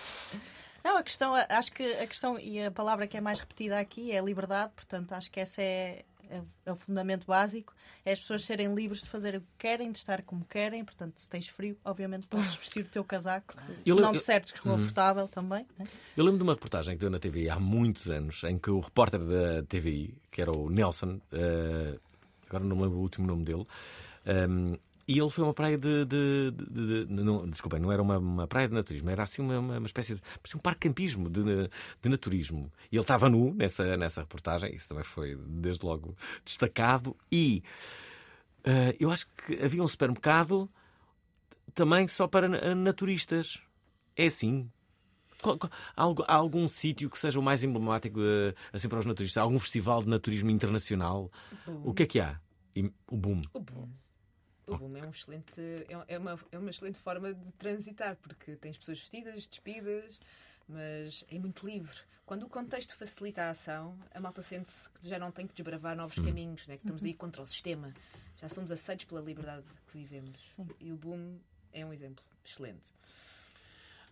[0.83, 4.11] Não, a questão, acho que a questão e a palavra que é mais repetida aqui
[4.13, 7.73] é liberdade, portanto, acho que esse é, é, é o fundamento básico,
[8.05, 11.17] é as pessoas serem livres de fazer o que querem, de estar como querem, portanto,
[11.17, 15.27] se tens frio, obviamente podes vestir o teu casaco, se Eu não sentes eu- desconfortável
[15.27, 15.65] também.
[15.77, 15.85] né?
[16.15, 18.79] Eu lembro de uma reportagem que deu na TVI há muitos anos, em que o
[18.79, 21.99] repórter da TVI, que era o Nelson, eh,
[22.47, 23.65] agora não me lembro o último nome dele,
[24.25, 24.75] ehm,
[25.07, 26.03] e ele foi uma praia de.
[26.05, 29.57] de, de- de- não, desculpem, não era uma, uma praia de naturismo, era assim uma,
[29.57, 30.21] uma, uma espécie de.
[30.41, 31.43] parecia um parque campismo de,
[32.01, 32.69] de naturismo.
[32.91, 37.15] E ele estava nu nessa, nessa reportagem, isso também foi desde logo destacado.
[37.31, 37.63] E
[38.65, 40.69] eh, eu acho que havia um supermercado
[41.73, 43.61] também só para na- naturistas.
[44.15, 44.69] É assim.
[45.47, 48.99] Qual- qual- Há algu- há algum sítio que seja o mais emblemático eh, assim para
[48.99, 49.39] os naturistas?
[49.39, 51.31] Há algum festival de naturismo internacional?
[51.65, 51.81] Boom.
[51.85, 52.39] O que é que há?
[52.75, 53.41] E- O boom.
[53.53, 53.89] O boom.
[54.67, 58.57] O boom é, um excelente, é- é, uma, é uma excelente forma de transitar, porque
[58.57, 60.19] tens pessoas vestidas, despidas,
[60.67, 61.95] mas é muito livre.
[62.25, 65.95] Quando o contexto facilita a ação, a malta sente-se que já não tem que desbravar
[65.95, 66.25] novos Hum.
[66.25, 66.75] caminhos, né?
[66.75, 67.07] que estamos Uhum.
[67.07, 67.93] aí contra o sistema.
[68.41, 70.53] Já somos aceitos pela liberdade que vivemos.
[70.81, 71.39] E o boom
[71.71, 72.83] é um exemplo excelente.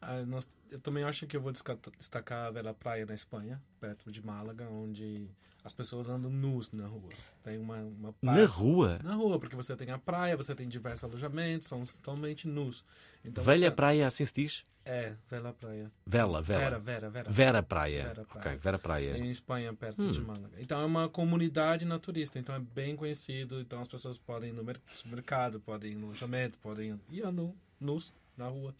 [0.01, 4.11] Ah, nós- eu também acho que eu vou destacar a Vela Praia na Espanha, perto
[4.11, 5.27] de Málaga, onde
[5.63, 7.09] as pessoas andam nus na rua.
[7.43, 8.99] Tem uma, uma Na praia- rua?
[9.03, 12.83] Na rua, porque você tem a praia, você tem diversos alojamentos, são totalmente nus.
[13.23, 14.63] Então Velha você- praia, assim se diz?
[14.87, 15.91] É, Vela Praia.
[16.05, 16.59] Vela, Vela.
[16.59, 17.31] Vera, Vera, Vera.
[17.31, 18.03] Vera Praia.
[18.03, 19.17] Vera Ok, Vera Praia.
[19.17, 20.11] Em Espanha, perto Hum.
[20.11, 20.51] de Málaga.
[20.59, 23.59] Então é uma comunidade naturista, então é bem conhecido.
[23.59, 27.55] Então as pessoas podem ir no mer- supermercado, podem ir no alojamento, podem ir andam
[27.79, 28.75] nus na rua.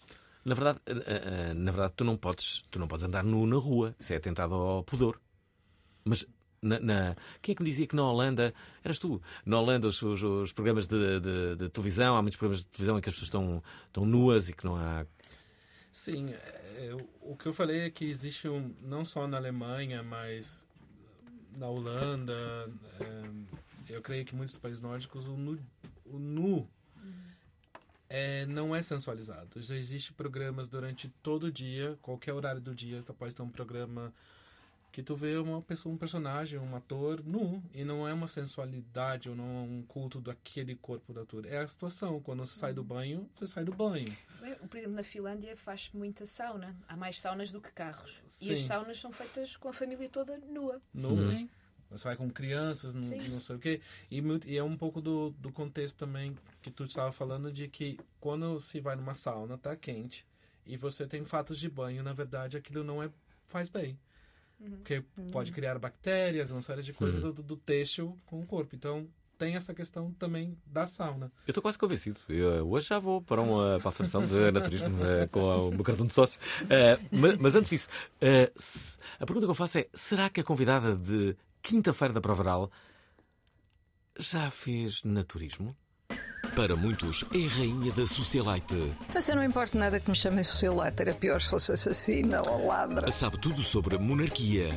[0.46, 0.94] Na verdade, eh,
[1.50, 3.96] eh, na verdade tu, não podes, tu não podes andar nu na rua.
[4.00, 5.20] Isso é atentado ao pudor.
[6.04, 6.24] Mas
[6.62, 8.54] na, na- quem é que me dizia que na Holanda,
[8.84, 12.62] eras tu, na Holanda os, os- os programas de, de- de televisão, há muitos programas
[12.64, 15.06] de televisão em que as pessoas estão, estão nuas e que não há.
[15.92, 16.34] Sim,
[17.22, 20.68] o- que eu falei é que existe um, não só na Alemanha, mas
[21.58, 22.70] na Holanda,
[23.90, 25.58] eu creio que muitos países nórdicos o nu,
[26.06, 26.70] o nu
[28.18, 29.62] é, não é sensualizado.
[29.62, 33.50] Já existe programas durante todo o dia, qualquer horário do dia, você pode ter um
[33.50, 34.14] programa
[34.90, 39.30] que tu vê uma pessoa, um personagem, um ator nu, e não é uma sensualidade
[39.30, 41.46] ou não é um culto daquele corpo do ator.
[41.46, 42.22] É a situação.
[42.22, 44.16] Quando você sai do banho, você sai do banho.
[44.70, 46.74] Por exemplo, na Finlândia faz muita sauna.
[46.88, 48.14] Há mais saunas do que carros.
[48.42, 48.66] E as Sim.
[48.66, 50.82] saunas são feitas com a família toda nua.
[50.94, 51.18] No,
[51.98, 53.82] Você vai com crianças, não, não sei o quê.
[54.12, 58.00] E, e é um pouco do, do contexto também que tu estava falando de que
[58.20, 60.26] quando se vai numa sauna, tá quente,
[60.66, 63.10] e você tem fatos de banho, na verdade aquilo não é
[63.48, 63.98] faz bem.
[64.60, 64.70] Uhum.
[64.78, 65.28] Porque Uhum.
[65.32, 67.32] pode criar bactérias, uma série de coisas Uhum.
[67.32, 68.76] do, do têxtil com o corpo.
[68.76, 71.30] Então tem essa questão também da sauna.
[71.46, 72.22] Eu estou quase convencido.
[72.30, 75.58] Eu, eh, hoje já vou para, uma, para a Federação de Naturismo eh, com a-
[75.62, 76.40] o meu cartão de sócio.
[76.70, 77.90] Eh, mas, mas antes disso,
[78.22, 82.22] eh, se- a pergunta que eu faço é: será que a convidada de quinta-feira da
[82.22, 82.72] Prova Oral
[84.20, 85.76] já fez naturismo?
[86.56, 88.94] Para muitos, é a rainha da socialite.
[89.14, 92.68] Mas eu não importo nada que me chamem socialite, era pior se fosse assassina ou
[92.68, 93.12] ladra.
[93.12, 94.70] Sabe tudo sobre monarquia,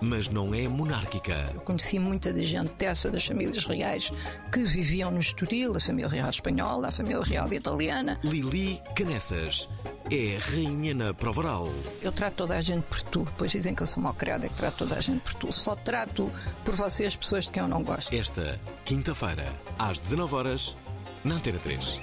[0.00, 1.36] mas não é monárquica.
[1.64, 4.12] Conheci muita gente dessa, das famílias reais,
[4.52, 8.18] que viviam no Estoril, a família real espanhola, a família real italiana.
[8.24, 9.68] Lili Canessas
[10.10, 11.68] é a rainha na prova oral.
[12.02, 14.48] Eu trato toda a gente por tu, pois dizem que eu sou mal criada, é
[14.48, 15.52] que trato toda a gente por tu.
[15.52, 16.28] Só trato
[16.64, 18.12] por vocês pessoas de quem eu não gosto.
[18.12, 19.46] Esta quinta-feira,
[19.78, 20.76] às 19 horas
[21.24, 22.00] na Antena 3.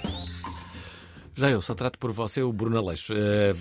[1.34, 3.12] Já eu só trato por você o Bruno Aleixo.
[3.12, 3.54] Eh,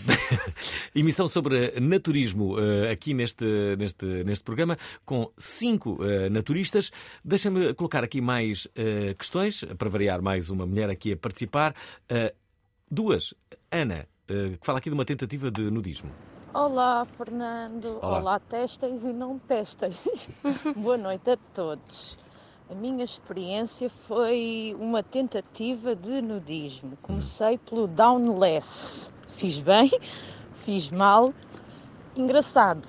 [0.96, 3.46] emissão sobre naturismo eh, aqui neste,
[3.78, 6.91] neste, neste programa, com cinco eh, naturistas.
[7.24, 11.76] Deixa-me colocar aqui mais eh, questões, para variar mais uma mulher aqui a participar.
[12.10, 12.34] Eh,
[12.89, 13.36] duas.
[13.72, 16.12] Ana, eh, que fala aqui de uma tentativa de nudismo.
[16.56, 18.00] Olá, Fernando.
[18.02, 18.20] Olá.
[18.20, 20.32] Olá, testas e não testas.
[20.76, 22.17] Boa noite a todos.
[22.69, 26.97] A minha experiência foi uma tentativa de nudismo.
[27.01, 29.10] Comecei pelo downless.
[29.30, 29.89] Fiz bem,
[30.65, 31.34] fiz mal.
[32.13, 32.86] Engraçado,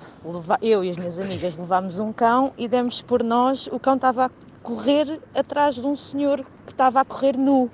[0.61, 4.25] eu e as minhas amigas levámos um cão e demos por nós, o cão estava
[4.25, 4.29] a
[4.61, 7.71] correr atrás de um senhor que estava a correr nu.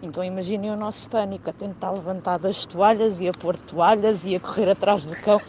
[0.00, 4.36] Então imaginem o nosso pânico, a tentar levantar das toalhas e a pôr toalhas e
[4.36, 5.40] a correr atrás do cão.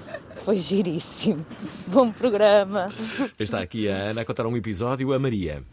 [0.43, 1.45] Foi giríssimo.
[1.85, 2.91] Bom programa.
[3.37, 5.63] Está aqui a Ana a contar um episódio, a Maria.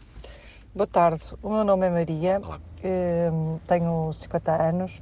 [0.73, 2.39] Boa tarde, o meu nome é Maria,
[3.31, 5.01] hum, tenho 50 anos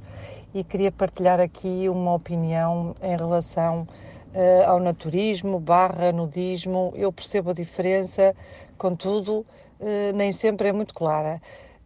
[0.54, 3.86] e queria partilhar aqui uma opinião em relação
[4.32, 6.92] eh, ao naturismo barra nudismo.
[6.96, 8.34] Eu percebo a diferença,
[8.78, 9.44] contudo,
[9.80, 11.40] eh, nem sempre é muito clara.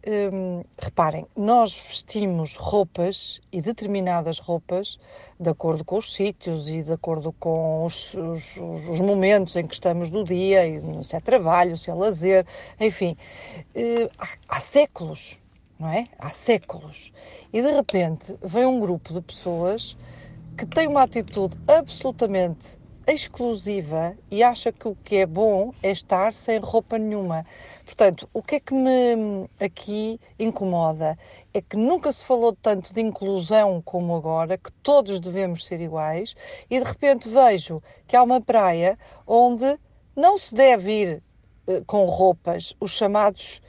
[0.05, 4.99] Hum, reparem, nós vestimos roupas e determinadas roupas
[5.39, 9.73] de acordo com os sítios e de acordo com os, os- os momentos em que
[9.73, 10.59] estamos do dia,
[11.03, 12.45] se é trabalho, se é lazer,
[12.81, 13.15] enfim,
[13.73, 15.39] eh, há, há séculos,
[15.79, 16.09] não é?
[16.19, 17.13] Há séculos.
[17.53, 19.97] E de repente vem um grupo de pessoas
[20.57, 26.33] que tem uma atitude absolutamente exclusiva e acha que o que é bom é estar
[26.33, 27.45] sem roupa nenhuma.
[27.85, 31.17] Portanto, o que é que me aqui incomoda
[31.53, 36.35] é que nunca se falou tanto de inclusão como agora, que todos devemos ser iguais,
[36.69, 39.77] e de repente vejo que há uma praia onde
[40.15, 41.23] não se deve ir
[41.67, 43.61] eh, com roupas, os chamados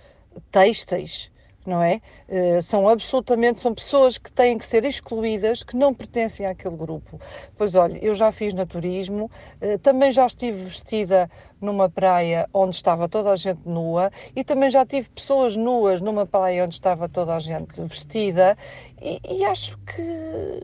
[0.51, 1.31] têxteis,
[1.67, 2.01] não é?
[2.29, 7.21] Eh, são absolutamente, são pessoas que têm que ser excluídas, que não pertencem àquele grupo.
[7.57, 13.09] Pois olha, eu já fiz naturismo, eh, também já estive vestida numa praia onde estava
[13.09, 17.35] toda a gente nua e também já tive pessoas nuas numa praia onde estava toda
[17.35, 18.57] a gente vestida
[19.01, 20.63] e, e acho que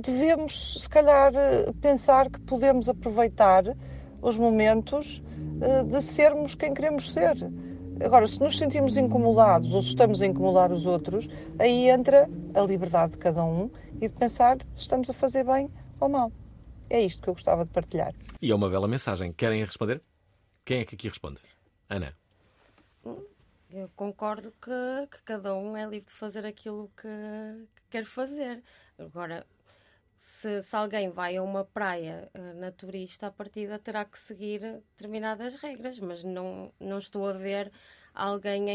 [0.00, 3.64] devemos, se calhar, eh, pensar que podemos aproveitar
[4.22, 5.22] os momentos
[5.86, 7.34] de sermos quem queremos ser.
[8.04, 11.26] Agora, se nos sentimos incomodados ou se estamos a incomodar os outros,
[11.58, 15.70] aí entra a liberdade de cada um e de pensar se estamos a fazer bem
[15.98, 16.30] ou mal.
[16.90, 18.14] É isto que eu gostava de partilhar.
[18.40, 19.32] E é uma bela mensagem.
[19.32, 20.02] Querem responder?
[20.64, 21.40] Quem é que aqui responde?
[21.88, 22.14] Ana.
[23.70, 27.08] Eu concordo que, que cada um é livre de fazer aquilo que,
[27.74, 28.62] que quer fazer.
[28.98, 29.46] Agora,
[30.16, 35.54] se, se alguém vai a uma praia uh, naturista, a partida terá que seguir determinadas
[35.56, 37.70] regras, mas não, não estou a ver
[38.14, 38.74] alguém a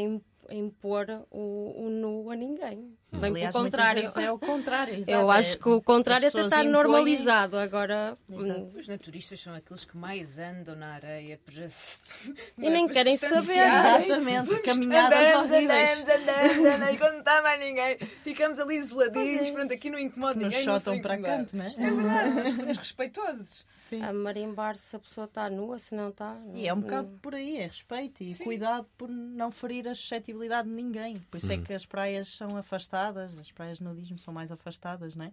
[0.49, 2.95] impor o, o nu a ninguém.
[3.13, 4.11] Bem Aliás, pelo contrário.
[4.19, 5.11] é o contrário, exato.
[5.11, 7.57] Eu acho que o contrário As até está impõem- normalizado.
[7.57, 12.33] Agora, hum, Os naturistas são aqueles que mais andam na areia para se.
[12.57, 13.51] E nem para querem saber.
[13.51, 16.01] Exatamente, Vamos, caminhadas andamos, horríveis.
[16.01, 19.51] andamos, andamos, andamos, e quando não está mais ninguém, ficamos ali isoladinhos, Pois é.
[19.53, 20.65] pronto, aqui não incomoda Nos ninguém.
[20.65, 21.67] não chotam para canto, não é?
[21.67, 23.65] Isto é verdade, nós somos respeitosos.
[24.01, 26.37] a marimbar se a pessoa está nua, se não está.
[26.55, 28.43] E é um não- bocado por aí, é respeito e Sim.
[28.45, 29.93] cuidado por não ferir a
[30.31, 31.19] suscetibilidade de ninguém.
[31.29, 31.63] Por isso é Hum.
[31.63, 35.31] que as praias são afastadas, as praias de nudismo são mais afastadas, não é?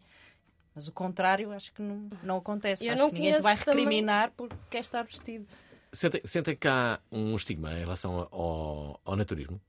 [0.75, 2.87] Mas o contrário acho que não, não acontece.
[2.87, 5.47] Eu acho não que ninguém te vai conheço também- recriminar porque quer estar vestido.
[5.93, 9.61] Sentem, sentem que há um estigma em relação ao, ao naturismo?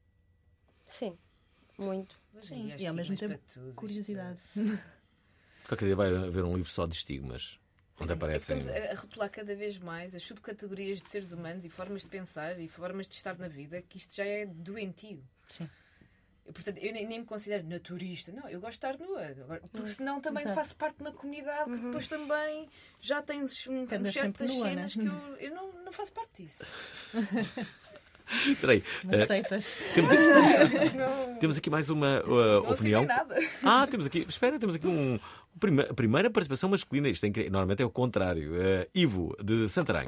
[0.86, 1.18] Sim,
[1.78, 2.20] muito.
[2.42, 3.40] Sim, e ao mesmo tempo
[3.76, 4.38] curiosidade.
[5.68, 7.60] Qualquer dia vai haver um livro só de estigmas,
[8.00, 8.58] onde É aparecem.
[8.58, 12.60] Estamos a rotular cada vez mais as subcategorias de seres humanos e formas de pensar
[12.60, 15.24] e formas de estar na vida, que isto já é doentio.
[15.50, 15.70] Sim.
[16.46, 18.32] Eu, portanto, eu nem, nem me considero naturista.
[18.32, 19.62] Não, eu gosto de estar nua.
[19.72, 20.56] Porque senão também exato.
[20.56, 22.68] faço parte de uma comunidade que depois também
[23.00, 24.88] já tem um, sempre certas nua, né?
[24.88, 26.66] cenas que eu, eu não, não faço parte disso.
[28.48, 28.84] Espera aí.
[29.10, 29.42] Eh.
[29.94, 30.12] Temos,
[30.96, 31.36] Não.
[31.38, 33.06] temos aqui mais uma uh, Não opinião.
[33.06, 33.36] nada.
[33.64, 34.26] Ah, temos aqui.
[34.28, 35.20] Espera, temos aqui um.
[35.90, 37.10] A primeira participação masculina.
[37.10, 37.52] Isto é incrível.
[37.52, 38.52] Normalmente é o contrário.
[38.56, 40.08] Eh, Ivo, de Santarém.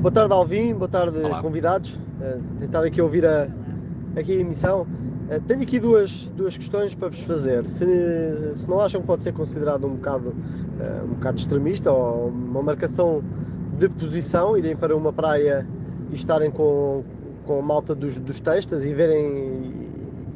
[0.00, 0.74] Boa tarde, Alvin.
[0.74, 1.42] Boa tarde, Olá.
[1.42, 1.94] convidados.
[1.96, 3.48] Uh, tentado aqui ouvir a,
[4.14, 4.82] aqui a emissão.
[4.82, 7.66] Uh, tenho aqui duas, duas questões para vos fazer.
[7.66, 7.84] Se,
[8.54, 12.62] se não acham que pode ser considerado um bocado, uh, um bocado extremista ou uma
[12.62, 13.24] marcação
[13.78, 15.66] de posição, irem para uma praia
[16.12, 17.02] e estarem com,
[17.44, 19.26] com a malta dos, dos textas e verem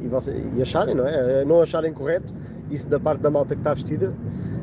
[0.00, 1.44] e, e, você- e acharem, não é?
[1.44, 2.32] Não acharem correto
[2.70, 4.12] isso da parte da malta que está vestida.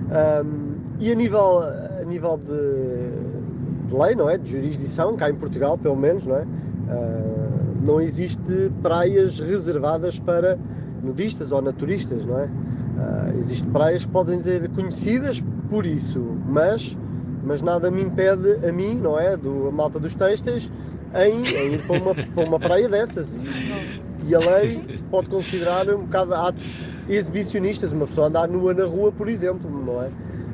[0.09, 4.37] Um, e a nível, a nível de, de lei, não é?
[4.37, 6.41] De jurisdição, cá em Portugal, pelo menos, não é?
[6.41, 10.57] Uh, não existe praias reservadas para
[11.03, 12.45] nudistas ou naturistas, não é?
[12.45, 16.97] Uh, Existem praias que podem ser conhecidas por isso, mas,
[17.43, 19.37] mas nada me impede a mim, não é?
[19.37, 20.71] Do, a malta dos textos,
[21.13, 23.31] em, em ir para uma, para uma praia dessas.
[23.33, 26.67] E, e a lei pode considerar um bocado atos
[27.07, 30.11] exibicionistas, uma pessoa andar nua na rua, por exemplo, não é?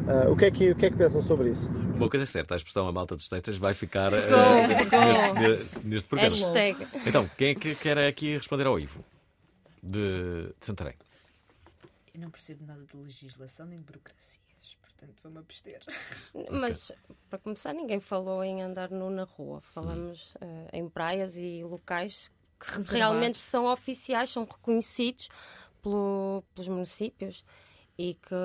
[0.07, 1.67] Ah, o, que é que, o que é que pensam sobre isso?
[1.69, 6.09] Uma coisa é certa, a expressão a malta dos textas vai ficar Ficou, neste, neste
[6.09, 6.36] programa.
[6.36, 6.88] Hashtag.
[7.07, 9.03] Então, quem é que quer aqui responder ao Ivo?
[9.81, 10.95] De, de Santarém.
[12.13, 14.39] Eu não percebo nada de legislação nem de burocracias,
[14.81, 15.81] portanto vou-me abster.
[16.51, 16.91] Mas,
[17.29, 19.62] para começar, ninguém falou em andar nu na rua.
[19.62, 22.29] Falamos eh, em praias e locais
[22.65, 22.91] que Reservados.
[22.91, 25.30] realmente são oficiais, são reconhecidos
[25.82, 27.43] pelo- pelos municípios
[27.97, 28.36] e que.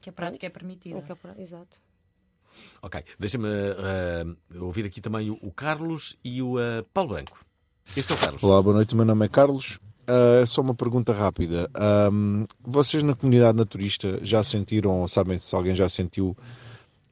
[0.00, 1.00] Que a prática é permitida.
[1.16, 1.76] pra- Exato.
[2.82, 4.24] Ok, deixa-me eh,
[4.60, 7.44] ouvir aqui também o, o Carlos e o eh, Paulo Branco.
[7.96, 8.42] Este é o Carlos.
[8.42, 8.94] Olá, boa noite.
[8.94, 9.78] O meu nome é Carlos.
[10.06, 11.68] Ah, é só uma pergunta rápida.
[11.74, 16.36] Ahm, vocês na comunidade naturista já sentiram, ou sabem se alguém já sentiu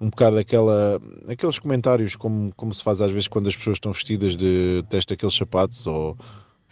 [0.01, 3.93] um bocado aquela, aqueles comentários como, como se faz às vezes quando as pessoas estão
[3.93, 6.17] vestidas de testa aqueles sapatos ou,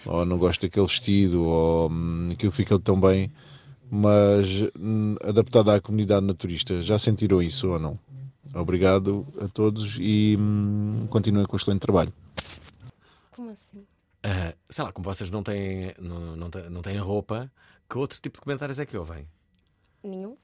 [0.07, 3.33] ou não gosto daquele vestido ou hum, aquilo fica tão bem,
[3.91, 6.83] mas hum, adaptado à comunidade naturista.
[6.83, 7.99] Já sentiram isso ou não?
[8.55, 12.13] Obrigado a todos e hum, continuem com o excelente trabalho.
[13.33, 13.85] Como assim?
[14.23, 17.51] Ah, sei lá, como vocês não têm, não, não, têm, não têm roupa,
[17.89, 19.27] que outro tipo de comentários é que ouvem?
[20.05, 20.37] Nenhum.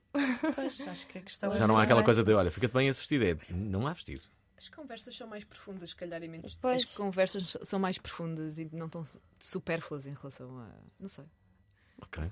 [0.55, 2.99] Pois, acho que a questão Já não há aquela coisa de, olha, fica-te bem esse
[2.99, 3.25] vestido.
[3.25, 4.23] É, não há vestido.
[4.57, 6.55] As conversas são mais profundas, se calhar, e menos.
[6.55, 6.83] Pois.
[6.83, 9.03] As conversas são mais profundas e não tão
[9.39, 10.69] supérfluas em relação a.
[10.99, 11.25] Não sei.
[12.03, 12.25] Ok.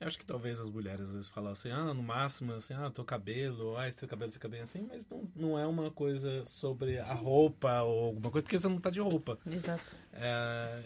[0.00, 2.88] Eu acho que talvez as mulheres às vezes falam assim, ah, no máximo, assim, ah,
[2.88, 6.44] teu cabelo, ah, esse teu cabelo fica bem assim, mas não, não é uma coisa
[6.46, 9.38] sobre a roupa ou alguma coisa, porque você não tá de roupa.
[9.44, 9.96] Exato.
[10.12, 10.82] É,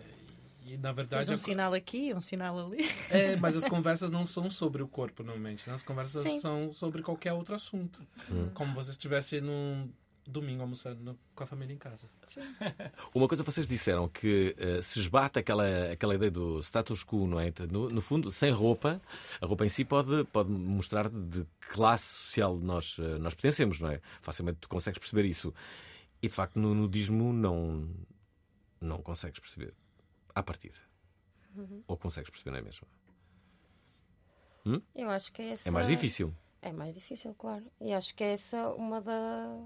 [0.64, 1.30] E na Tens verdade.
[1.30, 2.88] um a- sinal aqui, um sinal ali.
[3.10, 5.68] É, mas as conversas não são sobre o corpo, normalmente.
[5.68, 5.74] né?
[5.74, 6.40] As conversas Sim.
[6.40, 8.00] são sobre qualquer outro assunto.
[8.30, 8.48] Hum.
[8.54, 9.90] Como você estivesse num
[10.24, 12.08] domingo almoçando com a família em casa.
[13.12, 17.26] Uma coisa que vocês disseram que eh, se esbate aquela, aquela ideia do status quo,
[17.26, 17.52] não é?
[17.68, 19.02] No, no fundo, sem roupa,
[19.40, 23.80] a roupa em si pode, pode mostrar de que classe social nós, eh, nós pertencemos,
[23.80, 24.00] não é?
[24.20, 25.52] Facilmente tu consegues perceber isso.
[26.22, 27.88] E de facto, no nudismo não,
[28.80, 29.74] não consegues perceber.
[30.34, 30.76] À partida.
[31.54, 31.82] Uhum.
[31.86, 32.86] Ou consegues perceber, não é mesmo?
[34.64, 34.80] Hum?
[34.94, 35.68] Eu acho que é essa.
[35.68, 36.34] É mais difícil.
[36.60, 37.64] É mais difícil, claro.
[37.80, 39.64] E acho que é essa uma da-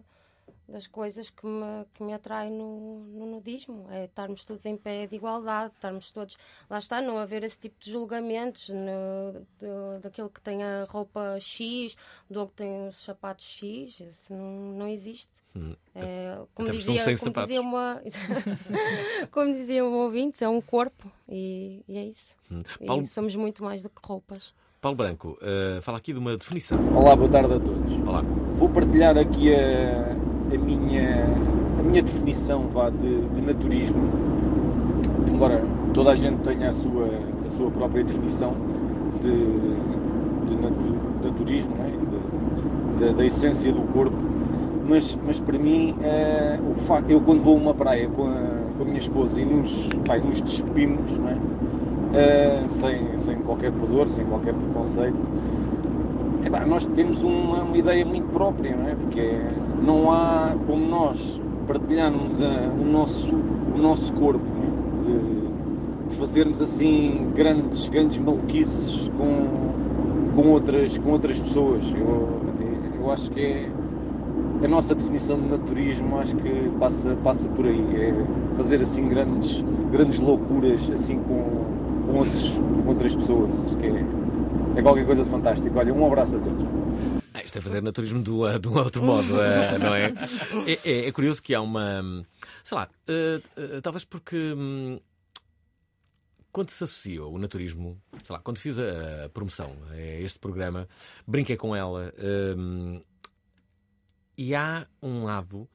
[0.68, 3.86] das coisas que me, que me atrai no, no nudismo.
[3.90, 6.36] É estarmos todos em pé de igualdade, estarmos todos.
[6.68, 11.38] Lá está, não haver esse tipo de julgamentos no, do- daquele que tem a roupa
[11.40, 11.97] X,
[12.28, 14.01] do outro que tem os sapatos X.
[14.01, 15.30] Isso não, não existe.
[15.55, 15.74] Hum.
[15.94, 17.42] É, como Até dizia, como sapatos.
[17.49, 18.03] dizia uma
[19.30, 22.36] como dizia um ouvinte, é um corpo e, e é isso.
[22.51, 22.62] Hum.
[22.80, 24.53] E Paulo- somos muito mais do que roupas.
[24.80, 26.78] Paulo Branco, eh, fala aqui de uma definição.
[26.94, 27.92] Olá, boa tarde a todos.
[28.07, 28.22] Olá.
[28.55, 30.14] Vou partilhar aqui a,
[30.53, 31.42] a minha,
[31.78, 34.12] a minha definição vá, de, de naturismo,
[35.26, 37.09] embora toda a gente tenha a sua,
[37.47, 38.53] a sua própria definição
[39.22, 39.99] de,
[40.47, 41.90] de natu- naturismo, é?
[41.90, 44.16] De- da, essência do corpo,
[44.82, 48.70] mas, mas para mim, eh, o facto, eu quando vou a uma praia com a,
[48.76, 51.42] com a minha esposa e nos, pá, nos despimos, é?
[52.12, 55.30] Eh, sem, sem qualquer pudor, sem qualquer preconceito,
[56.44, 58.94] Epá, nós temos uma, uma ideia muito própria, não é?
[58.94, 59.20] Porque
[59.83, 65.05] não há como nós partilharmos a- o, nosso, o nosso corpo, é?
[65.07, 71.85] de, de fazermos assim grandes, grandes maluquices com, com, outras, com outras pessoas.
[71.95, 72.41] Eu,
[73.01, 73.70] eu acho que é
[74.64, 77.81] a nossa definição de naturismo, acho que passa, passa por aí.
[77.97, 78.14] É
[78.57, 79.62] fazer assim grandes,
[79.93, 81.66] grandes loucuras assim com,
[82.07, 83.51] com, outros, com outras pessoas.
[83.66, 84.05] Acho que é,
[84.77, 85.79] é qualquer coisa de fantástico.
[85.79, 86.64] Olha, um abraço a todos.
[87.37, 90.07] Ah, isto é fazer naturismo do, eh, de um outro modo, eh, não é?
[90.66, 92.01] É, é- é curioso que há uma.
[92.03, 92.24] hum,
[92.64, 94.37] Sei lá, eh, eh, talvez porque.
[94.57, 94.99] hum,
[96.51, 100.89] Quando se associou o naturismo, sei lá, quando fiz a promoção a este programa,
[101.26, 102.14] brinquei com ela
[102.57, 103.03] hum,
[104.39, 105.68] e há um lado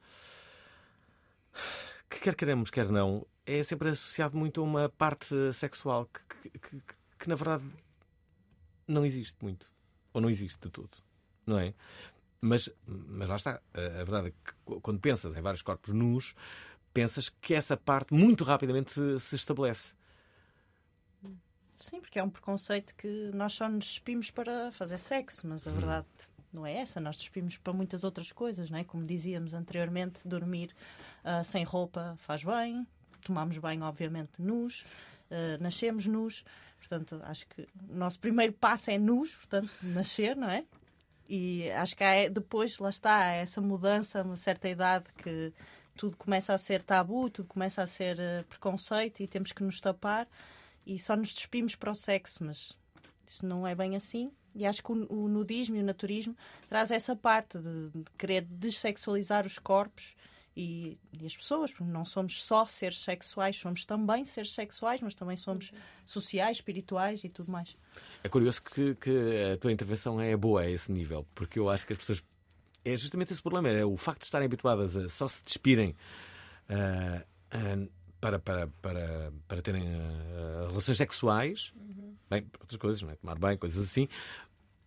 [2.10, 6.58] que, quer queremos, quer não, é sempre associado muito a uma parte sexual que, que-
[6.58, 6.82] que-
[7.20, 7.62] que, na verdade
[8.88, 9.66] não existe muito.
[10.12, 10.90] Ou não existe de todo.
[11.46, 11.74] Não é?
[12.40, 13.60] Mas, mas lá está.
[13.74, 16.34] A, verdade é que qu- quando pensas em vários corpos nus,
[16.94, 19.94] pensas que essa parte muito rapidamente se, se estabelece.
[21.76, 25.70] Sim, porque é um preconceito que nós só nos despimos para fazer sexo, mas a
[25.70, 25.74] Hum.
[25.78, 26.06] verdade
[26.52, 27.00] não é essa.
[27.00, 28.84] Nós despimos para muitas outras coisas, não é?
[28.84, 30.74] Como dizíamos anteriormente, dormir
[31.24, 32.86] ah, sem roupa faz bem,
[33.24, 34.84] tomamos banho, obviamente, nus,
[35.30, 36.44] ah, nascemos nus.
[36.78, 40.64] Portanto, acho que o nosso primeiro passo é nus, portanto, nascer, não é?
[41.34, 45.50] E acho que há, depois, lá está, essa mudança uma certa idade que
[45.96, 49.80] tudo começa a ser tabu, tudo começa a ser eh, preconceito e temos que nos
[49.80, 50.28] tapar
[50.86, 52.76] e só nos despimos para o sexo, mas
[53.26, 54.30] isso não é bem assim.
[54.54, 56.36] E acho que o, o nudismo e o naturismo
[56.68, 60.14] traz essa parte de, de querer dessexualizar os corpos
[60.56, 65.14] e, e as pessoas, porque não somos só seres sexuais, somos também seres sexuais, mas
[65.14, 65.72] também somos
[66.04, 67.74] sociais, espirituais e tudo mais.
[68.22, 71.86] É curioso que, que a tua intervenção é boa a esse nível, porque eu acho
[71.86, 72.22] que as pessoas.
[72.84, 75.94] É justamente esse problema, é o facto de estarem habituadas a só se despirem
[76.68, 77.86] ah, ah,
[78.20, 81.72] para, para, para, para terem ah, relações sexuais,
[82.28, 83.14] bem, outras coisas, não é?
[83.14, 84.08] tomar banho, coisas assim.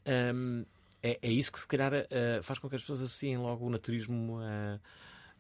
[0.05, 0.63] Ahm,
[1.01, 3.69] é, é isso que se calhar ah, faz com que as pessoas associem logo o
[3.69, 4.79] naturismo a,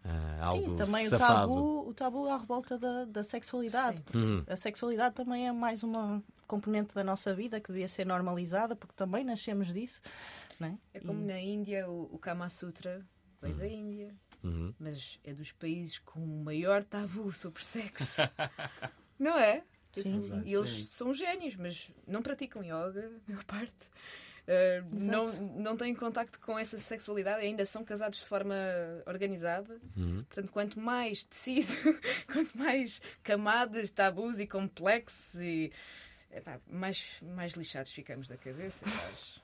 [0.05, 1.39] a algo Sim, também o safado.
[1.53, 4.03] tabu, o tabu à revolta da, da sexualidade.
[4.13, 4.43] Uhum.
[4.47, 8.93] A sexualidade também é mais uma componente da nossa vida que devia ser normalizada, porque
[8.95, 10.01] também nascemos disso.
[10.61, 10.73] É?
[10.93, 13.05] É como E- na Índia, o, o Kama Sutra
[13.41, 14.73] veio da Índia, Uhum.
[14.79, 18.21] mas é dos países com o maior tabu sobre sexo.
[19.17, 19.63] não é?
[19.93, 20.41] Sim.
[20.45, 23.73] E eles são génios, mas não praticam yoga, a maior parte.
[24.47, 25.25] Uh, não,
[25.57, 28.55] não têm contacto com essa sexualidade, ainda são casados de forma
[29.07, 29.79] organizada.
[29.97, 30.23] Uhum.
[30.23, 31.67] Portanto, quanto mais tecido,
[32.31, 35.71] quanto mais camadas, tabus e complexos, e,
[36.31, 38.85] epá, mais, mais lixados ficamos da cabeça.
[38.85, 39.41] mas-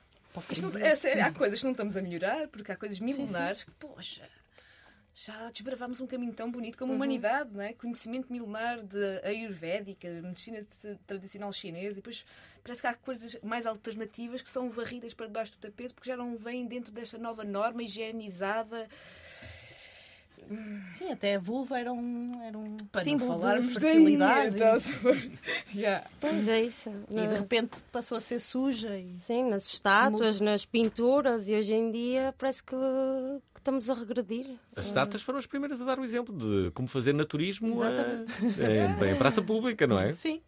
[0.62, 3.72] não- é sério, há coisas que não estamos a melhorar, porque há coisas milenares que,
[3.72, 4.30] poxa,
[5.24, 6.98] já desbravámos um caminho tão bonito como a Uhum.
[6.98, 7.74] humanidade, não é?
[7.74, 10.66] Conhecimento milenar de ayurvédica, medicina
[11.06, 12.26] tradicional chinesa, e depois
[12.64, 16.18] parece que há coisas mais alternativas que são varridas para debaixo do tapete porque já
[16.18, 18.88] não vêm dentro desta nova norma higienizada.
[20.94, 24.56] Sim, até a vulva era um, era um Para não símbolo de falarmos daí, fertilidade.
[24.56, 24.78] então,
[25.74, 26.06] Yeah.
[26.20, 26.90] Pois é isso.
[27.10, 28.98] E de Na- repente passou a ser suja.
[28.98, 29.16] E...
[29.22, 32.76] Sim, nas estátuas, nas pinturas e hoje em dia parece que
[33.62, 34.48] estamos a regredir.
[34.76, 37.90] As estátuas foram as primeiras a dar o exemplo de como fazer naturismo a-
[39.08, 40.12] em, em praça pública, não é?
[40.14, 40.42] Sim.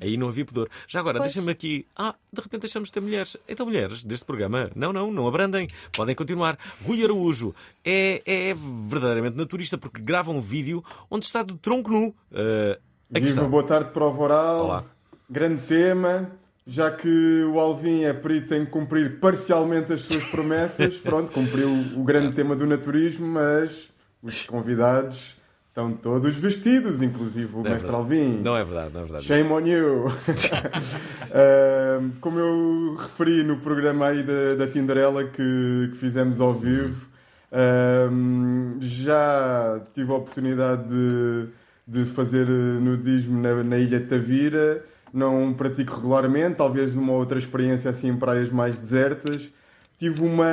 [0.00, 0.68] Aí não havia pudor.
[0.88, 1.86] Já agora, deixa-me aqui.
[1.94, 3.36] Ah, de repente deixamos de ter mulheres.
[3.46, 5.68] Então, mulheres deste programa, não, não, não abrandem.
[5.94, 6.58] Podem continuar.
[6.86, 7.54] Rui Araújo
[7.84, 8.54] é, é
[8.88, 12.08] verdadeiramente naturista porque grava um vídeo onde está de tronco nu.
[12.32, 12.80] Uh,
[13.14, 14.64] aqui Viva, boa tarde, prova oral.
[14.64, 14.84] Olá.
[15.28, 16.30] Grande tema.
[16.66, 22.02] Já que o Alvin é perito em cumprir parcialmente as suas promessas, pronto, cumpriu o
[22.04, 23.90] grande tema do naturismo, mas
[24.22, 25.36] os convidados
[25.68, 27.94] estão todos vestidos, inclusive o Não é mestre verdade.
[27.96, 28.40] Alvin.
[28.42, 29.24] Não é verdade, não é verdade.
[29.24, 30.04] Shame on you!
[31.34, 37.08] Ahm, como eu referi no programa aí da, da Tinderela que, que fizemos ao vivo,
[37.52, 41.48] ahm, já tive a oportunidade de,
[41.86, 44.84] de fazer nudismo na, na Ilha de Tavira.
[45.14, 49.52] Não pratico regularmente, talvez numa outra experiência assim em praias mais desertas.
[49.98, 50.44] Tive uma,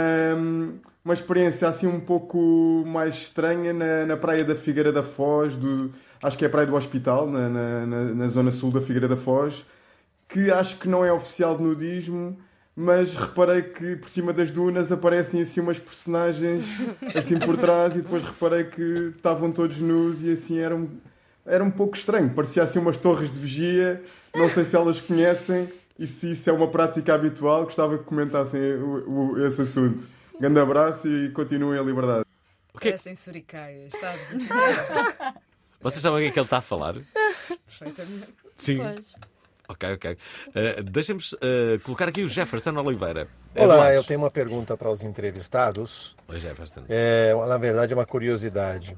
[1.04, 5.92] uma experiência assim um pouco mais estranha na, na praia da Figueira da Foz, do,
[6.22, 9.08] acho que é a praia do Hospital, na, na, na- na zona sul da Figueira
[9.08, 9.66] da Foz,
[10.30, 12.38] que acho que não é oficial de nudismo,
[12.76, 16.64] mas reparei que por cima das dunas aparecem assim umas personagens
[17.16, 20.88] assim por trás e depois reparei que estavam todos nus e assim era um,
[21.46, 22.30] era um pouco estranho.
[22.34, 24.02] Parecia assim umas torres de vigia,
[24.36, 25.70] não sei se elas conhecem
[26.00, 27.64] e se isso é uma prática habitual.
[27.66, 30.08] Gostava que comentassem o- o- esse assunto.
[30.40, 32.26] Grande abraço e continuem a liberdade.
[32.74, 34.48] Parecem suricaias, sabes?
[35.82, 36.96] Vocês sabem o que é que ele está a falar?
[37.66, 38.28] Perfeitamente.
[38.58, 38.78] Sim.
[38.78, 39.16] Pois.
[39.68, 40.18] Ok, ok.
[40.50, 43.28] Uh, Deixem-me uh, colocar aqui o Jefferson Oliveira.
[43.56, 43.96] É Olá, Eduardo.
[43.96, 46.16] eu tenho uma pergunta para os entrevistados.
[46.28, 46.84] Oi, Jefferson.
[46.90, 48.98] É, na verdade, é uma curiosidade.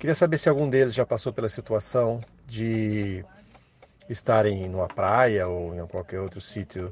[0.00, 3.22] Queria saber se algum deles já passou pela situação de
[4.08, 6.90] estarem numa praia ou em qualquer outro sítio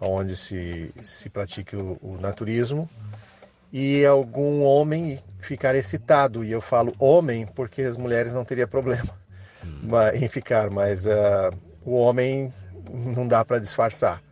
[0.00, 2.88] onde se, se pratique o, o naturismo
[3.72, 6.44] e algum homem ficar excitado.
[6.44, 9.12] E eu falo homem porque as mulheres não teriam problema
[9.82, 11.50] ma- em ficar, mas ah,
[11.84, 12.54] o homem
[13.16, 14.22] não dá para disfarçar.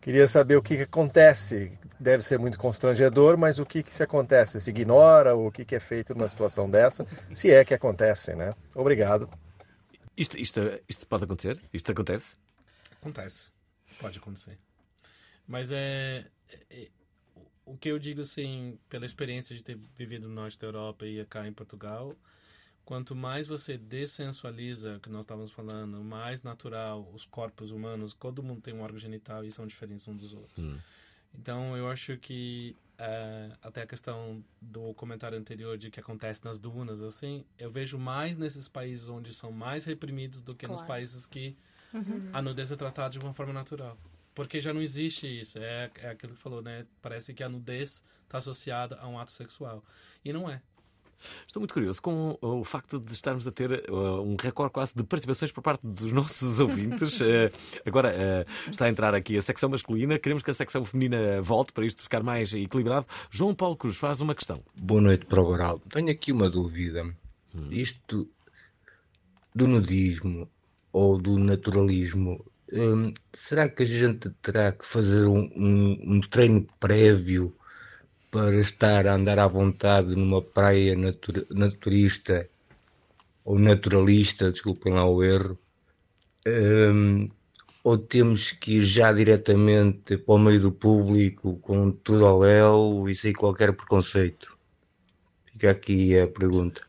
[0.00, 1.78] Queria saber o que, que acontece.
[1.98, 4.60] Deve ser muito constrangedor, mas o que, que se acontece?
[4.60, 5.34] Se ignora?
[5.34, 7.06] O que, que é feito numa situação dessa?
[7.32, 8.54] Se é que acontece, né?
[8.74, 9.28] Obrigado.
[10.16, 11.60] Isto, isto, isto pode acontecer?
[11.72, 12.36] Isto acontece?
[13.00, 13.48] Acontece.
[13.98, 14.58] Pode acontecer.
[15.46, 16.26] Mas é,
[16.70, 16.88] é-
[17.66, 21.24] O que eu digo, assim, pela experiência de ter vivido no norte da Europa e
[21.26, 22.14] cá em Portugal,
[22.84, 28.42] quanto mais você dessensualiza, o que nós estávamos falando, mais natural os corpos humanos, todo
[28.42, 30.62] mundo tem um órgão genital e são diferentes uns dos outros.
[30.64, 30.78] Hum.
[31.38, 36.58] Então, eu acho que eh, até a questão do comentário anterior de que acontece nas
[36.60, 40.88] dunas, assim, eu vejo mais nesses países onde são mais reprimidos do que nos Claro.
[40.88, 41.56] países que
[41.92, 42.30] Uhum.
[42.32, 43.96] a nudez é tratada de uma forma natural.
[44.34, 45.58] Porque já não existe isso.
[45.58, 46.86] É, é aquilo que falou, né?
[47.00, 49.84] Parece que a nudez está associada a um ato sexual.
[50.24, 50.60] E não é.
[51.46, 55.02] Estou muito curioso com o facto de estarmos a ter uh, um recorde quase de
[55.04, 57.20] participações por parte dos nossos ouvintes.
[57.20, 57.50] Uh,
[57.86, 60.18] agora uh, está a entrar aqui a secção masculina.
[60.18, 63.06] Queremos que a secção feminina volte para isto ficar mais equilibrado.
[63.30, 64.62] João Paulo Cruz faz uma questão.
[64.76, 65.78] Boa noite, Prova Oral.
[65.90, 67.04] Tenho aqui uma dúvida.
[67.70, 68.28] Isto
[69.54, 70.48] do nudismo
[70.92, 76.66] ou do naturalismo, hum, será que a gente terá que fazer um, um- um treino
[76.80, 77.54] prévio
[78.34, 82.36] para estar a andar à vontade numa praia natura- naturista
[83.44, 85.58] ou naturalista, desculpem lá o erro,
[86.46, 87.30] Hum,
[87.82, 93.08] ou temos que ir já diretamente para o meio do público com tudo ao léu
[93.08, 94.58] e sem qualquer preconceito?
[95.52, 96.82] Fica aqui a pergunta.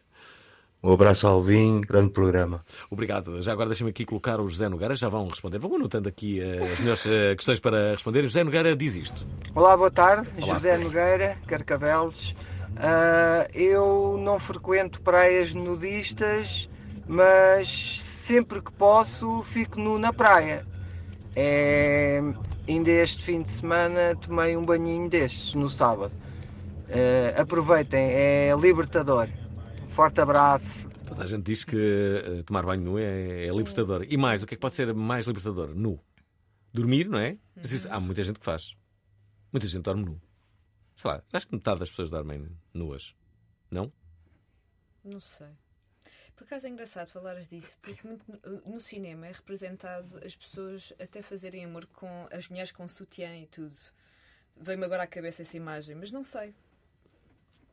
[0.85, 2.63] Um abraço ao Alvin, grande programa.
[2.91, 3.41] Obrigado.
[3.41, 4.93] Já agora deixem-me aqui colocar o José Nogueira.
[4.93, 5.57] Já vão responder.
[5.57, 8.19] Vão anotando aqui uh, as melhores uh, questões para responder.
[8.19, 9.25] O José Nogueira diz isto.
[9.55, 10.29] Olá, boa tarde.
[10.39, 10.53] Olá.
[10.53, 12.35] José Nogueira, Carcavelos.
[12.77, 16.69] Ah, eu não frequento praias nudistas,
[17.07, 20.67] mas sempre que posso fico nu na praia.
[21.35, 22.21] É,
[22.67, 26.13] ainda este fim de semana tomei um banhinho destes no sábado.
[26.91, 29.27] Ah, aproveitem, é libertador.
[29.95, 30.65] Forte abraço.
[31.07, 34.05] Toda a gente diz que uh, tomar banho nu é, é libertador.
[34.09, 35.73] E mais, o que é que pode ser mais libertador?
[35.73, 35.99] Nu.
[36.73, 37.37] Dormir, não é?
[37.55, 38.75] Mas isso- há muita gente que faz.
[39.51, 40.21] Muita gente dorme nu.
[40.97, 43.15] Sei lá, acho que metade das pessoas dormem nuas.
[43.71, 43.91] Não?
[45.03, 45.47] Não sei.
[46.35, 50.91] Por acaso é engraçado falares disso, porque muito no- no cinema é representado as pessoas
[50.99, 53.75] até fazerem amor com as mulheres com sutiã e tudo.
[54.59, 56.53] Veio-me agora à cabeça essa imagem, mas não sei.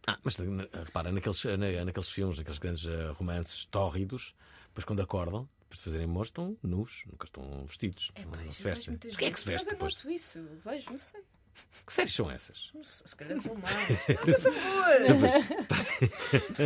[0.07, 4.35] Ah, mas repara, naqueles, na- naqueles filmes, naqueles grandes eh, romances tórridos,
[4.69, 8.11] depois quando acordam, depois de fazerem amor, estão nus, nunca estão vestidos.
[8.19, 8.95] não, não se vestem.
[8.95, 9.95] O que é que se veste mas depois?
[9.95, 11.21] eu noto isso, vejo, não sei.
[11.87, 12.71] Que séries são essas?
[12.75, 13.75] Não Se calhar são más.
[14.27, 15.09] Não, são boas.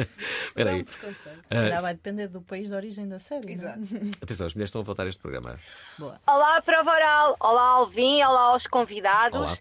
[0.47, 0.85] Espera aí.
[0.85, 1.43] Preconceito.
[1.43, 3.53] Se calhar Ah, vai depender do país de origem da série.
[3.53, 3.81] Exato.
[4.23, 5.59] Atenção, as mulheres estão a voltar a este programa.
[5.99, 6.21] Boa.
[6.27, 7.37] Olá, Prova Oral.
[7.41, 8.23] Olá, Alvin.
[8.23, 9.39] Olá aos convidados.
[9.41, 9.57] Olá.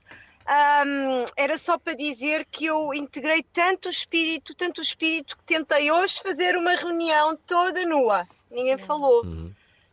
[0.46, 5.44] Ahm, era só para dizer que eu integrei tanto o espírito, tanto o espírito, que
[5.44, 8.28] tentei hoje fazer uma reunião toda nua.
[8.52, 9.24] Ninguém falou.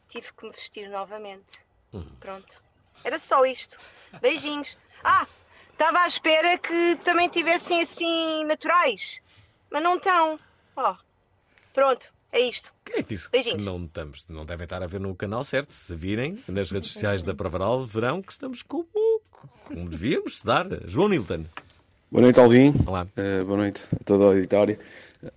[0.09, 1.65] Tive que me vestir novamente.
[2.21, 2.63] Pronto.
[3.03, 3.77] Era só isto.
[4.21, 4.79] Beijinhos.
[5.05, 5.27] Ah,
[5.73, 9.21] estava à espera que também tivessem assim naturais.
[9.69, 10.39] Mas não estão.
[10.77, 10.95] Ó.
[11.75, 12.73] Pronto, é isto.
[12.85, 13.59] Quem é que disse Beijinhos.
[13.59, 14.25] que não estamos?
[14.29, 15.73] Não devem estar a ver no canal certo.
[15.73, 18.89] Se virem nas redes sociais da Pravaral, verão que estamos como,
[19.65, 20.67] como devíamos estar.
[20.87, 21.45] João Nilton.
[22.11, 22.75] Boa noite, Alvin.
[22.87, 23.07] Olá.
[23.17, 24.79] Eh, boa noite a todo o auditório.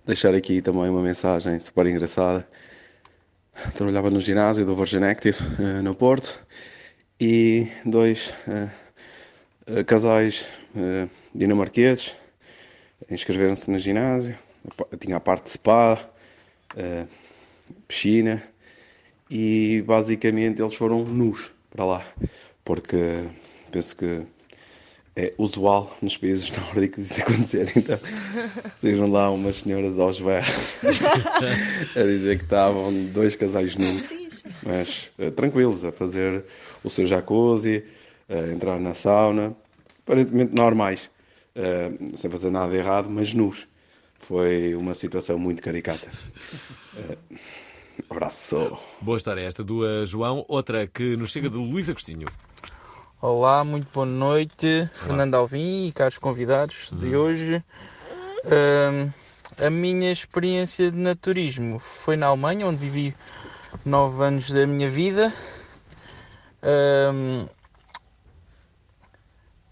[0.06, 2.48] Deixar aqui também uma mensagem super engraçada.
[3.74, 6.38] Trabalhava no ginásio do Virgin Active, eh, no Porto,
[7.20, 8.34] e dois
[9.66, 10.46] eh, casais
[11.34, 12.14] dinamarqueses
[13.10, 14.38] inscreveram-se no ginásio.
[15.00, 15.98] Tinha a parte de spa,
[16.76, 17.06] eh,
[17.88, 18.42] piscina,
[19.30, 22.06] e basicamente eles foram nus para lá,
[22.64, 23.24] porque
[23.70, 24.22] penso que
[25.16, 27.72] é usual nos países nórdicos isso acontecer.
[27.74, 27.98] Então,
[28.80, 30.76] saíram lá umas senhoras aos berros
[31.96, 34.12] a dizer que estavam dois casais nus,
[34.62, 36.44] mas eh, tranquilos, a fazer
[36.84, 37.82] o seu jacuzzi,
[38.28, 39.56] a entrar na sauna,
[40.04, 41.10] aparentemente normais,
[41.54, 43.66] eh, sem fazer nada errado, mas nus.
[44.18, 46.08] Foi uma situação muito caricata.
[46.98, 47.18] Eh,
[48.08, 48.78] abraço.
[49.02, 50.46] Boa história esta do uh, João.
[50.48, 52.26] Outra que nos chega do Luís Agostinho.
[53.20, 57.62] Olá, muito boa noite, Fernando Alvim e caros convidados de hoje.
[58.44, 59.10] Ahm,
[59.58, 63.14] a minha experiência de naturismo foi na Alemanha, onde vivi
[63.84, 65.32] nove anos da minha vida.
[66.62, 67.46] Ahm,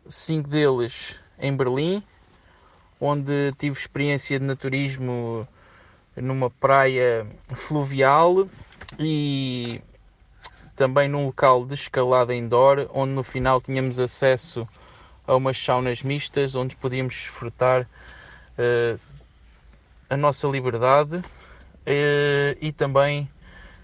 [0.08, 2.02] cinco deles em Berlim,
[3.04, 5.46] onde tive experiência de naturismo
[6.16, 8.48] numa praia fluvial
[8.98, 9.82] e
[10.74, 14.66] também num local de escalada indoor, onde no final tínhamos acesso
[15.26, 17.86] a umas saunas mistas, onde podíamos desfrutar
[18.56, 18.96] eh,
[20.08, 21.22] a nossa liberdade
[21.84, 23.28] eh, e também,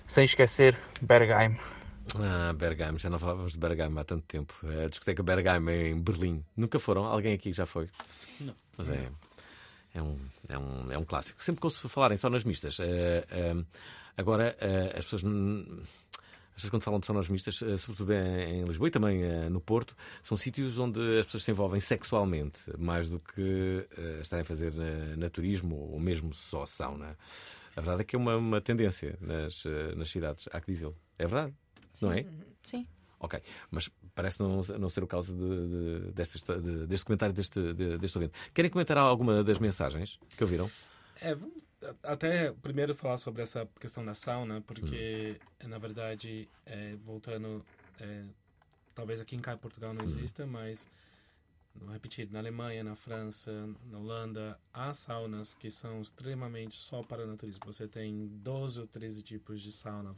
[0.06, 1.58] sem esquecer, Bergheim.
[2.18, 4.54] Ah, Bergheim, já não falávamos de Bergheim há tanto tempo.
[4.84, 6.44] A discoteca Bergheim em Berlim.
[6.56, 7.04] Nunca foram?
[7.04, 7.88] Alguém aqui já foi?
[8.40, 8.54] Não.
[8.76, 9.08] Mas é,
[9.94, 11.42] é, um, é, um, é um clássico.
[11.42, 12.78] Sempre que ouço falarem só nas mistas.
[12.80, 13.64] eh, eh,
[14.16, 15.24] agora, eh, as pessoas.
[15.24, 20.36] As pessoas quando falam de saunas mistas, sobretudo em, Lisboa e também no Porto, são
[20.36, 23.86] sítios onde as pessoas se envolvem sexualmente, mais do que
[24.20, 24.74] estarem a fazer
[25.16, 27.16] naturismo ou mesmo só sauna.
[27.74, 29.64] A verdade é que é uma, uma tendência nas,
[29.96, 30.94] nas cidades, há que dizê-lo.
[31.18, 31.54] É verdade,
[32.00, 32.24] não é?
[32.62, 32.86] Sim.
[33.18, 37.72] Ok, mas parece não, não ser o caso de, de- histó- de- deste comentário deste,
[37.74, 38.32] de- deste ouvinte.
[38.54, 40.70] Querem comentar alguma das mensagens que ouviram?
[41.20, 41.36] É,
[42.02, 47.62] até primeiro falar sobre essa questão da sauna, porque, na verdade, é, voltando,
[48.00, 48.24] é,
[48.94, 50.88] talvez aqui em cá em Portugal não exista, mas,
[51.74, 57.26] vou repetir, na Alemanha, na França, na Holanda, há saunas que são extremamente só para
[57.26, 57.60] naturismo.
[57.66, 60.14] Você tem 12 ou 13 tipos de sauna,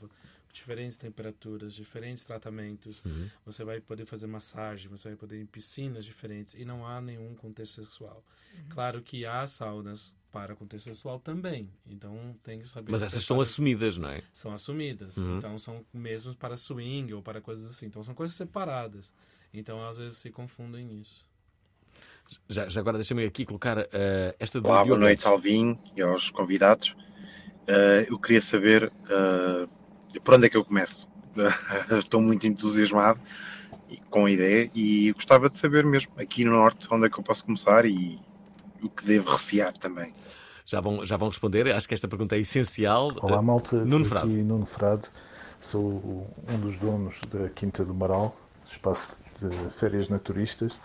[0.52, 3.02] diferentes temperaturas, diferentes tratamentos.
[3.04, 3.28] Uhum.
[3.46, 7.00] Você vai poder fazer massagem, você vai poder ir em piscinas diferentes e não há
[7.00, 8.22] nenhum contexto sexual.
[8.68, 12.90] Claro que há saunas para contexto sexual também, então tem que saber.
[12.90, 14.22] Mas essas são assumidas, não é?
[14.32, 15.38] São assumidas, Uhum.
[15.38, 17.86] então são mesmo para swing ou para coisas assim.
[17.86, 19.12] Então são coisas separadas.
[19.52, 21.26] Então às vezes se confundem nisso.
[22.48, 26.94] Já, já agora deixa-me aqui colocar eh, esta Olá, boa noite Vim e aos convidados.
[27.66, 29.68] Eh, eu queria saber eh,
[30.20, 31.08] por onde é que eu começo.
[31.98, 33.20] Estou muito entusiasmado
[34.10, 37.22] com a ideia e gostava de saber mesmo aqui no Norte onde é que eu
[37.22, 38.18] posso começar e
[38.82, 40.12] o que devo recear também.
[40.64, 43.12] Já vão, já vão responder, acho que esta pergunta é essencial.
[43.20, 43.76] Olá, malta.
[43.76, 44.28] Nuno Aqui Frado.
[44.28, 45.08] Nuno Frade.
[45.60, 48.36] Sou um dos donos da Quinta do Maral,
[48.66, 50.76] espaço de férias naturistas.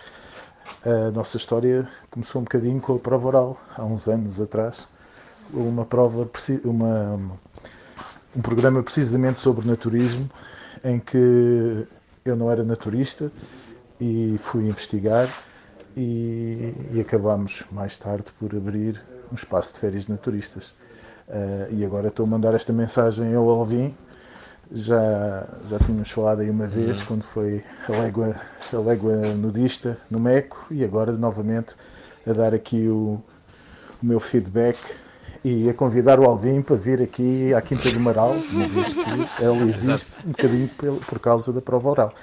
[0.86, 4.88] A nossa história começou um bocadinho com a prova oral, há uns anos atrás.
[5.52, 6.30] Uma prova,
[6.66, 7.40] uma,
[8.36, 10.30] um programa precisamente sobre naturismo,
[10.84, 11.88] em que
[12.26, 13.32] eu não era naturista
[14.00, 15.28] e fui investigar
[15.96, 19.02] e, e acabámos mais tarde por abrir
[19.32, 20.74] um espaço de férias naturistas.
[21.30, 23.94] Ah, e agora estou a mandar esta mensagem ao Alvin.
[24.72, 27.06] Já, já tínhamos falado aí uma vez, Uhum.
[27.08, 28.36] quando foi a légua,
[28.74, 31.74] a légua nudista no Meco, e agora novamente
[32.26, 33.22] a dar aqui o,
[34.04, 34.78] o meu feedback
[35.48, 39.44] e a convidar o Alvin para vir aqui à Quinta do Maral, uma vez que
[39.44, 40.70] ela existe um bocadinho
[41.06, 42.14] por, causa da prova oral.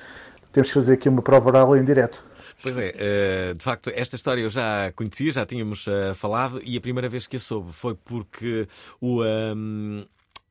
[0.52, 2.22] Temos que fazer aqui uma prova oral em direto.
[2.62, 6.76] Pois é, eh, de facto, esta história eu já conhecia, já tínhamos eh, falado, e
[6.76, 8.68] a primeira vez que a soube foi porque
[9.00, 9.22] o.
[9.22, 10.04] Um,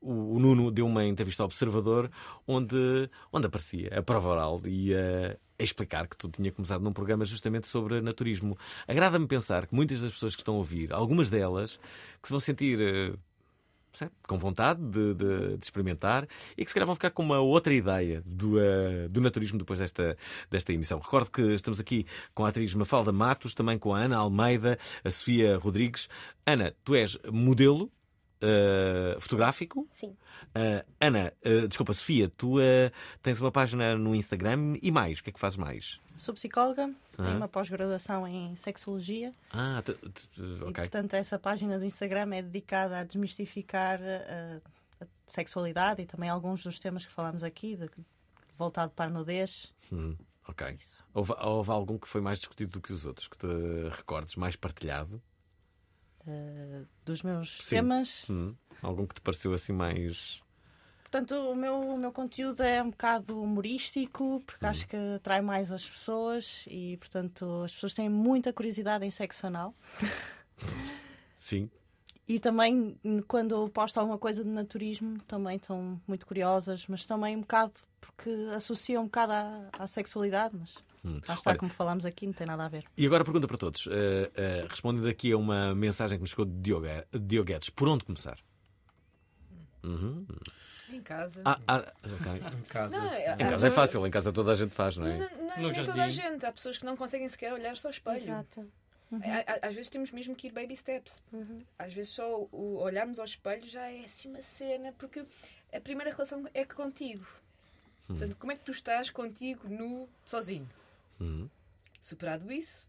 [0.03, 2.11] o Nuno deu uma entrevista ao Observador
[2.45, 6.91] onde, onde aparecia a prova oral e a, a explicar que tudo tinha começado num
[6.91, 8.57] programa justamente sobre naturismo.
[8.87, 11.79] Agrada-me pensar que muitas das pessoas que estão a ouvir, algumas delas,
[12.21, 13.13] que se vão sentir eh,
[14.27, 16.27] com vontade de, de, de, experimentar
[16.57, 19.79] e que se calhar vão ficar com uma outra ideia do, uh, do naturismo depois
[19.79, 20.17] desta,
[20.49, 20.99] desta emissão.
[20.99, 25.11] Recordo que estamos aqui com a atriz Mafalda Matos, também com a Ana Almeida, a
[25.11, 26.09] Sofia Rodrigues.
[26.45, 27.91] Ana, tu és modelo
[28.43, 29.87] uh, fotográfico.
[29.91, 30.15] Sim.
[30.49, 32.57] Uh, Ana, uh, desculpa, Sofia, tu
[33.21, 35.99] tens uma página no Instagram e mais, o que é que fazes mais?
[36.17, 39.33] Sou psicóloga, tenho uma pós-graduação em sexologia.
[39.51, 40.69] Ah, ok.
[40.69, 46.29] E, portanto, essa página do Instagram é dedicada a desmistificar a, a sexualidade e também
[46.29, 47.89] alguns dos temas que falámos aqui, de,
[48.55, 49.73] voltado para a nudez.
[49.91, 50.15] Hum,
[50.47, 50.77] ok.
[51.13, 53.47] Houve, houve algum que foi mais discutido do que os outros, que te
[53.91, 55.21] recordes, mais partilhado?
[56.25, 57.75] Uh, dos meus Sim.
[57.75, 58.25] temas.
[58.29, 58.55] Hum.
[58.81, 60.41] Algum que te pareceu assim mais.
[61.03, 64.69] Portanto, o meu, o meu conteúdo é um bocado humorístico, porque hum.
[64.69, 69.45] acho que atrai mais as pessoas e, portanto, as pessoas têm muita curiosidade em sexo
[69.47, 69.75] anal.
[71.35, 71.69] Sim.
[72.27, 72.97] E também,
[73.27, 78.29] quando posto alguma coisa de naturismo, também estão muito curiosas, mas também um bocado porque
[78.55, 80.75] associam um bocado à, à sexualidade, mas
[81.05, 81.19] Hum.
[81.27, 82.85] Lá está, Olha, como falámos aqui, não tem nada a ver.
[82.97, 83.85] E agora pergunta para todos.
[83.87, 87.69] Uh, uh, respondendo aqui a uma mensagem que nos chegou de Diogo, Diogo Guedes.
[87.69, 88.39] Por onde começar?
[89.83, 90.25] Uhum.
[90.89, 91.41] Em casa.
[91.43, 92.41] Ah, ah, okay.
[92.57, 92.97] em casa.
[92.97, 95.17] Não, em casa é fácil, em casa toda a gente faz, não é?
[95.17, 96.45] Não, não, nem toda a gente.
[96.45, 98.17] Há pessoas que não conseguem sequer olhar-se ao espelho.
[98.17, 98.61] Exato.
[99.11, 99.19] Uhum.
[99.61, 101.21] Às vezes temos mesmo que ir baby steps.
[101.31, 101.63] Uhum.
[101.77, 105.25] Às vezes só o olharmos ao espelho já é assim uma cena, porque
[105.71, 107.25] a primeira relação é contigo.
[108.07, 108.15] Uhum.
[108.15, 110.67] Portanto, como é que tu estás contigo no sozinho?
[111.19, 111.49] Uhum.
[112.01, 112.87] Superado isso,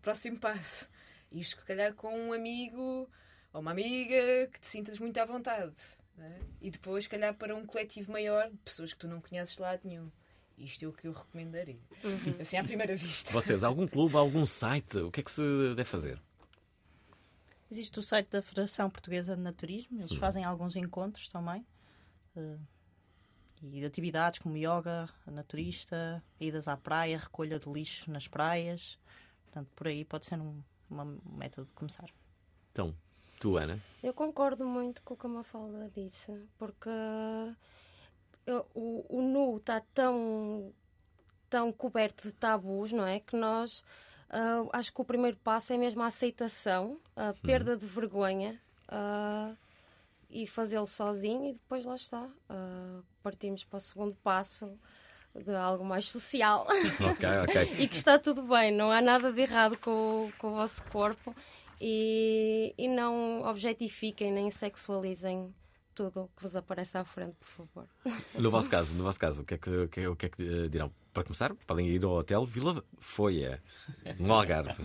[0.00, 0.88] próximo passo.
[1.30, 3.08] Isto, se calhar, com um amigo
[3.52, 5.74] ou uma amiga que te sintas muito à vontade.
[6.18, 6.40] É?
[6.60, 9.62] E depois, se calhar, para um coletivo maior de pessoas que tu não conheces de
[9.62, 10.10] lado nenhum.
[10.56, 11.78] Isto é o que eu recomendaria.
[12.02, 12.40] Uhum.
[12.40, 13.32] Assim, à primeira vista.
[13.32, 15.42] Vocês, algum clube, algum site, o que é que se
[15.76, 16.20] deve fazer?
[17.70, 20.18] Existe o site da Federação Portuguesa de Naturismo, eles uhum.
[20.18, 21.64] fazem alguns encontros também.
[22.34, 22.58] Uh,
[23.62, 28.98] e de atividades como yoga, naturista, idas à praia, recolha de lixo nas praias.
[29.44, 32.08] Portanto, por aí pode ser um, uma, um método de começar.
[32.72, 32.94] Então,
[33.40, 33.78] tu, Ana?
[34.02, 36.90] Eu concordo muito com o que a Mafalda disse, porque
[38.74, 40.72] o, o nu está tão,
[41.48, 43.20] tão coberto de tabus, não é?
[43.20, 43.82] Que nós.
[44.28, 47.78] Uh, acho que o primeiro passo é mesmo a aceitação, a perda uhum.
[47.78, 48.60] de vergonha.
[48.88, 49.56] Uh,
[50.30, 52.22] e fazê-lo sozinho e depois lá está.
[52.50, 54.78] Uh, partimos para o segundo passo
[55.34, 56.66] de algo mais social.
[57.00, 57.76] Ok, ok.
[57.78, 61.34] e que está tudo bem, não há nada de errado com, com o vosso corpo
[61.80, 65.54] e, e não objetifiquem nem sexualizem
[65.94, 67.88] tudo o que vos aparece à frente, por favor.
[68.38, 70.26] No vosso caso, no vosso caso, o que é que, o que, é, o que,
[70.26, 70.92] é que dirão?
[71.12, 73.60] Para começar, podem ir ao hotel Vila Foia,
[74.20, 74.76] no Algarve.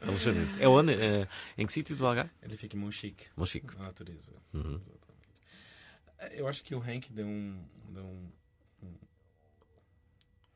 [0.00, 0.94] Alexandre, é onde?
[0.94, 2.30] É, em que sítio do Algarve?
[2.42, 3.26] Ele fica em Monchique.
[3.36, 3.76] Monchique.
[3.76, 4.32] Na natureza.
[4.52, 4.80] Uhum.
[6.32, 8.32] Eu acho que o Hank deu, um, deu um,
[8.82, 8.94] um,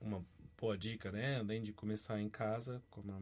[0.01, 0.25] uma
[0.59, 1.39] boa dica, né?
[1.39, 3.21] Além de começar em casa, como a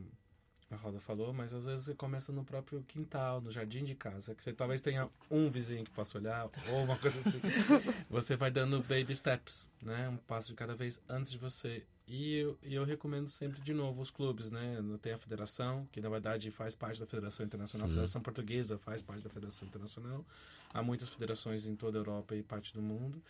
[0.71, 4.35] a Roda falou, mas às vezes você começa no próprio quintal, no jardim de casa,
[4.35, 7.41] que você talvez tenha um vizinho que possa olhar, ou uma coisa assim.
[8.11, 10.09] você vai dando baby steps, né?
[10.11, 11.85] Um passo de cada vez antes de você.
[12.07, 14.77] E eu, e eu recomendo sempre, de novo, os clubes, né?
[15.01, 17.87] Tem a federação, que na verdade faz parte da Federação Internacional.
[17.87, 20.25] A Federação Portuguesa faz parte da Federação Internacional.
[20.73, 23.23] Há muitas federações em toda a Europa e parte do mundo.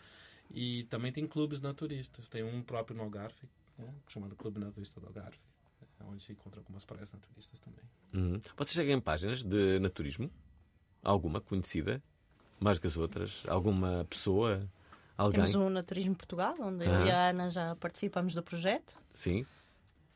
[0.51, 2.27] E também tem clubes naturistas.
[2.27, 3.93] Tem um próprio no Algarve, né?
[4.09, 5.39] chamado Clube Naturista do Algarve
[6.07, 7.83] onde se encontram algumas praias naturistas também.
[8.13, 8.39] Uhum.
[8.57, 10.29] Vocês seguem em páginas de naturismo?
[11.03, 12.01] Alguma conhecida?
[12.59, 13.43] Mais que as outras?
[13.47, 14.67] Alguma pessoa?
[15.17, 15.41] Alguém?
[15.41, 16.93] Temos o Naturismo Portugal, onde uhum.
[16.93, 18.95] eu e a Ana já participamos do projeto.
[19.13, 19.45] Sim.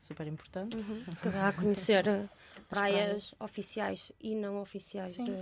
[0.02, 0.76] Super importante.
[0.76, 1.02] Uhum.
[1.22, 2.04] Que dá a conhecer
[2.68, 5.32] praias oficiais e não oficiais de, de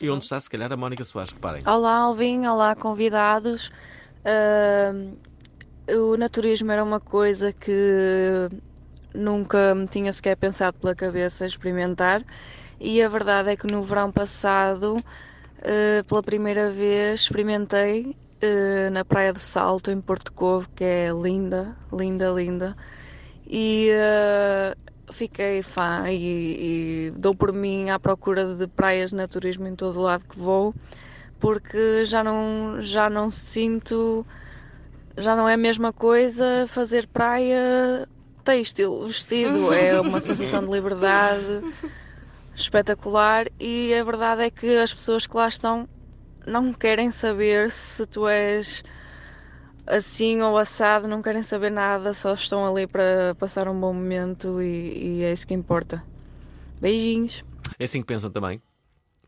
[0.00, 1.32] E onde está, se calhar, a Mónica Soares?
[1.32, 1.62] Reparem.
[1.66, 2.46] Olá, Alvin.
[2.46, 3.70] Olá, convidados.
[4.24, 5.16] Uh,
[5.94, 8.48] o naturismo era uma coisa que
[9.14, 12.24] nunca me tinha sequer pensado pela cabeça experimentar.
[12.78, 19.04] E a verdade é que no verão passado, uh, pela primeira vez, experimentei uh, na
[19.04, 22.76] Praia do Salto, em Porto Covo, que é linda, linda, linda.
[23.46, 29.66] E uh, fiquei fã e, e, dou por mim à procura de praias de naturismo
[29.66, 30.74] em todo o lado que vou,
[31.38, 34.24] porque já não, já não sinto,
[35.16, 38.08] já não é a mesma coisa fazer praia
[38.40, 41.62] têxtil, vestido, é uma sensação de liberdade
[42.54, 45.88] espetacular e a verdade é que as pessoas que lá estão
[46.46, 48.82] não querem saber se tu és
[49.86, 54.62] assim ou assado, não querem saber nada, só estão ali para passar um bom momento
[54.62, 56.02] e, e é isso que importa.
[56.80, 57.44] Beijinhos.
[57.78, 58.62] É assim que pensam também,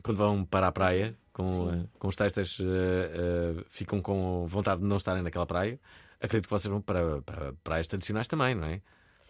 [0.01, 4.81] quando vão para a praia, com, uh, com os testes, uh, uh, ficam com vontade
[4.81, 5.79] de não estarem naquela praia.
[6.21, 8.81] Acredito que vocês vão para, para praias tradicionais também, não é?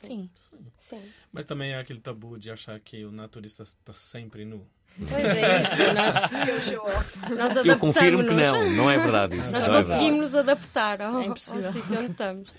[0.08, 0.30] Sim.
[0.36, 0.66] Sim.
[0.78, 1.01] Sim.
[1.32, 4.68] Mas também há aquele tabu de achar que o naturista está sempre nu.
[4.97, 5.93] Pois é isso,
[7.36, 9.51] nós, nós Eu confirmo que não, não é verdade isso.
[9.51, 12.56] Nós é conseguimos nos adaptar ao, é ao sítio onde estamos.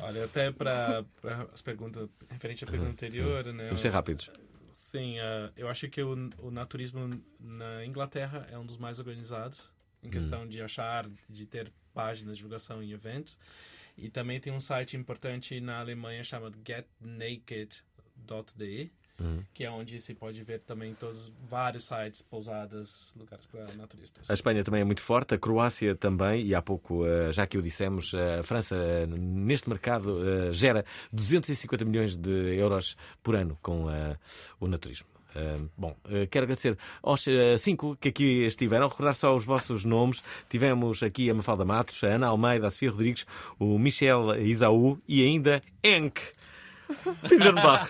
[0.00, 3.64] Olha, até para, para as perguntas, referente à pergunta anterior, né?
[3.64, 4.30] Vamos ser rápidos.
[4.70, 9.58] Sim, uh, eu acho que o, o naturismo na Inglaterra é um dos mais organizados
[10.02, 10.48] em questão hum.
[10.48, 13.38] de achar, de ter páginas de divulgação em eventos.
[13.96, 17.82] E também tem um site importante na Alemanha chamado getnaked.de,
[19.20, 19.44] uhum.
[19.52, 24.30] que é onde se pode ver também todos vários sites, pousadas, lugares para naturistas.
[24.30, 27.58] A Espanha também é muito forte, a Croácia também, e há pouco, eh, já que
[27.58, 33.58] o dissemos, eh, a França eh, neste mercado gera 250 milhões de euros por ano
[33.62, 33.86] com
[34.60, 35.11] o naturismo.
[35.34, 38.88] Uh, bom, uh, quero agradecer aos uh, cinco que aqui estiveram.
[38.88, 40.22] Recordar só os vossos nomes.
[40.50, 43.26] Tivemos aqui a Mafalda Matos, a Ana Almeida, a Sofia Rodrigues,
[43.58, 46.20] o Michel Isaú e ainda Enk.
[47.26, 47.88] Pinderbach.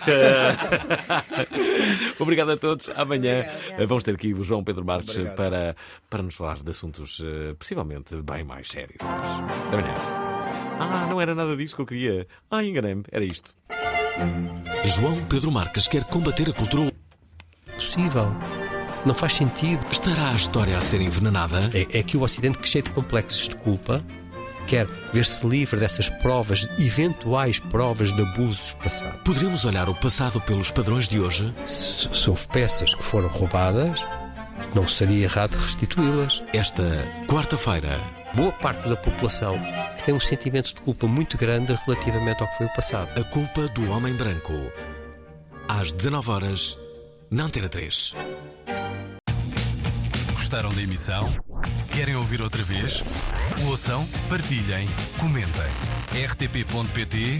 [2.17, 2.89] Obrigado a todos.
[2.95, 3.45] Amanhã
[3.85, 5.75] vamos ter aqui o João Pedro Marques para,
[6.09, 7.21] para nos falar de assuntos
[7.59, 8.99] possivelmente bem mais sérios.
[9.01, 10.33] Até amanhã.
[10.79, 12.27] Ah, não era nada disto que eu queria.
[12.49, 13.03] Ah, enganei-me.
[13.11, 13.53] Era isto.
[14.85, 16.92] João Pedro Marques quer combater a cultura
[19.05, 19.85] Não faz sentido.
[19.91, 21.69] Estará a história a ser envenenada?
[21.73, 24.03] É, é que o Ocidente, que cheio de complexos de culpa,
[24.65, 29.19] quer ver-se livre dessas provas, eventuais provas de abusos passados.
[29.23, 31.53] Poderíamos olhar o passado pelos padrões de hoje?
[31.65, 34.05] Se, se houve peças que foram roubadas,
[34.73, 36.43] não seria errado restituí-las.
[36.53, 36.83] Esta
[37.27, 37.99] quarta-feira.
[38.35, 39.59] Boa parte da população
[39.95, 43.09] que tem um sentimento de culpa muito grande relativamente ao que foi o passado.
[43.19, 44.53] A culpa do homem branco.
[45.67, 46.77] Às 19 horas
[47.33, 48.15] na Antena 3.
[50.33, 51.35] Gostaram da emissão?
[51.91, 53.03] Querem ouvir outra vez?
[53.67, 54.87] Ouçam, partilhem,
[55.19, 55.71] comentem.
[56.29, 57.33] rtp.pt/play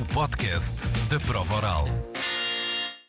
[0.00, 0.74] o podcast
[1.10, 2.07] da prova oral.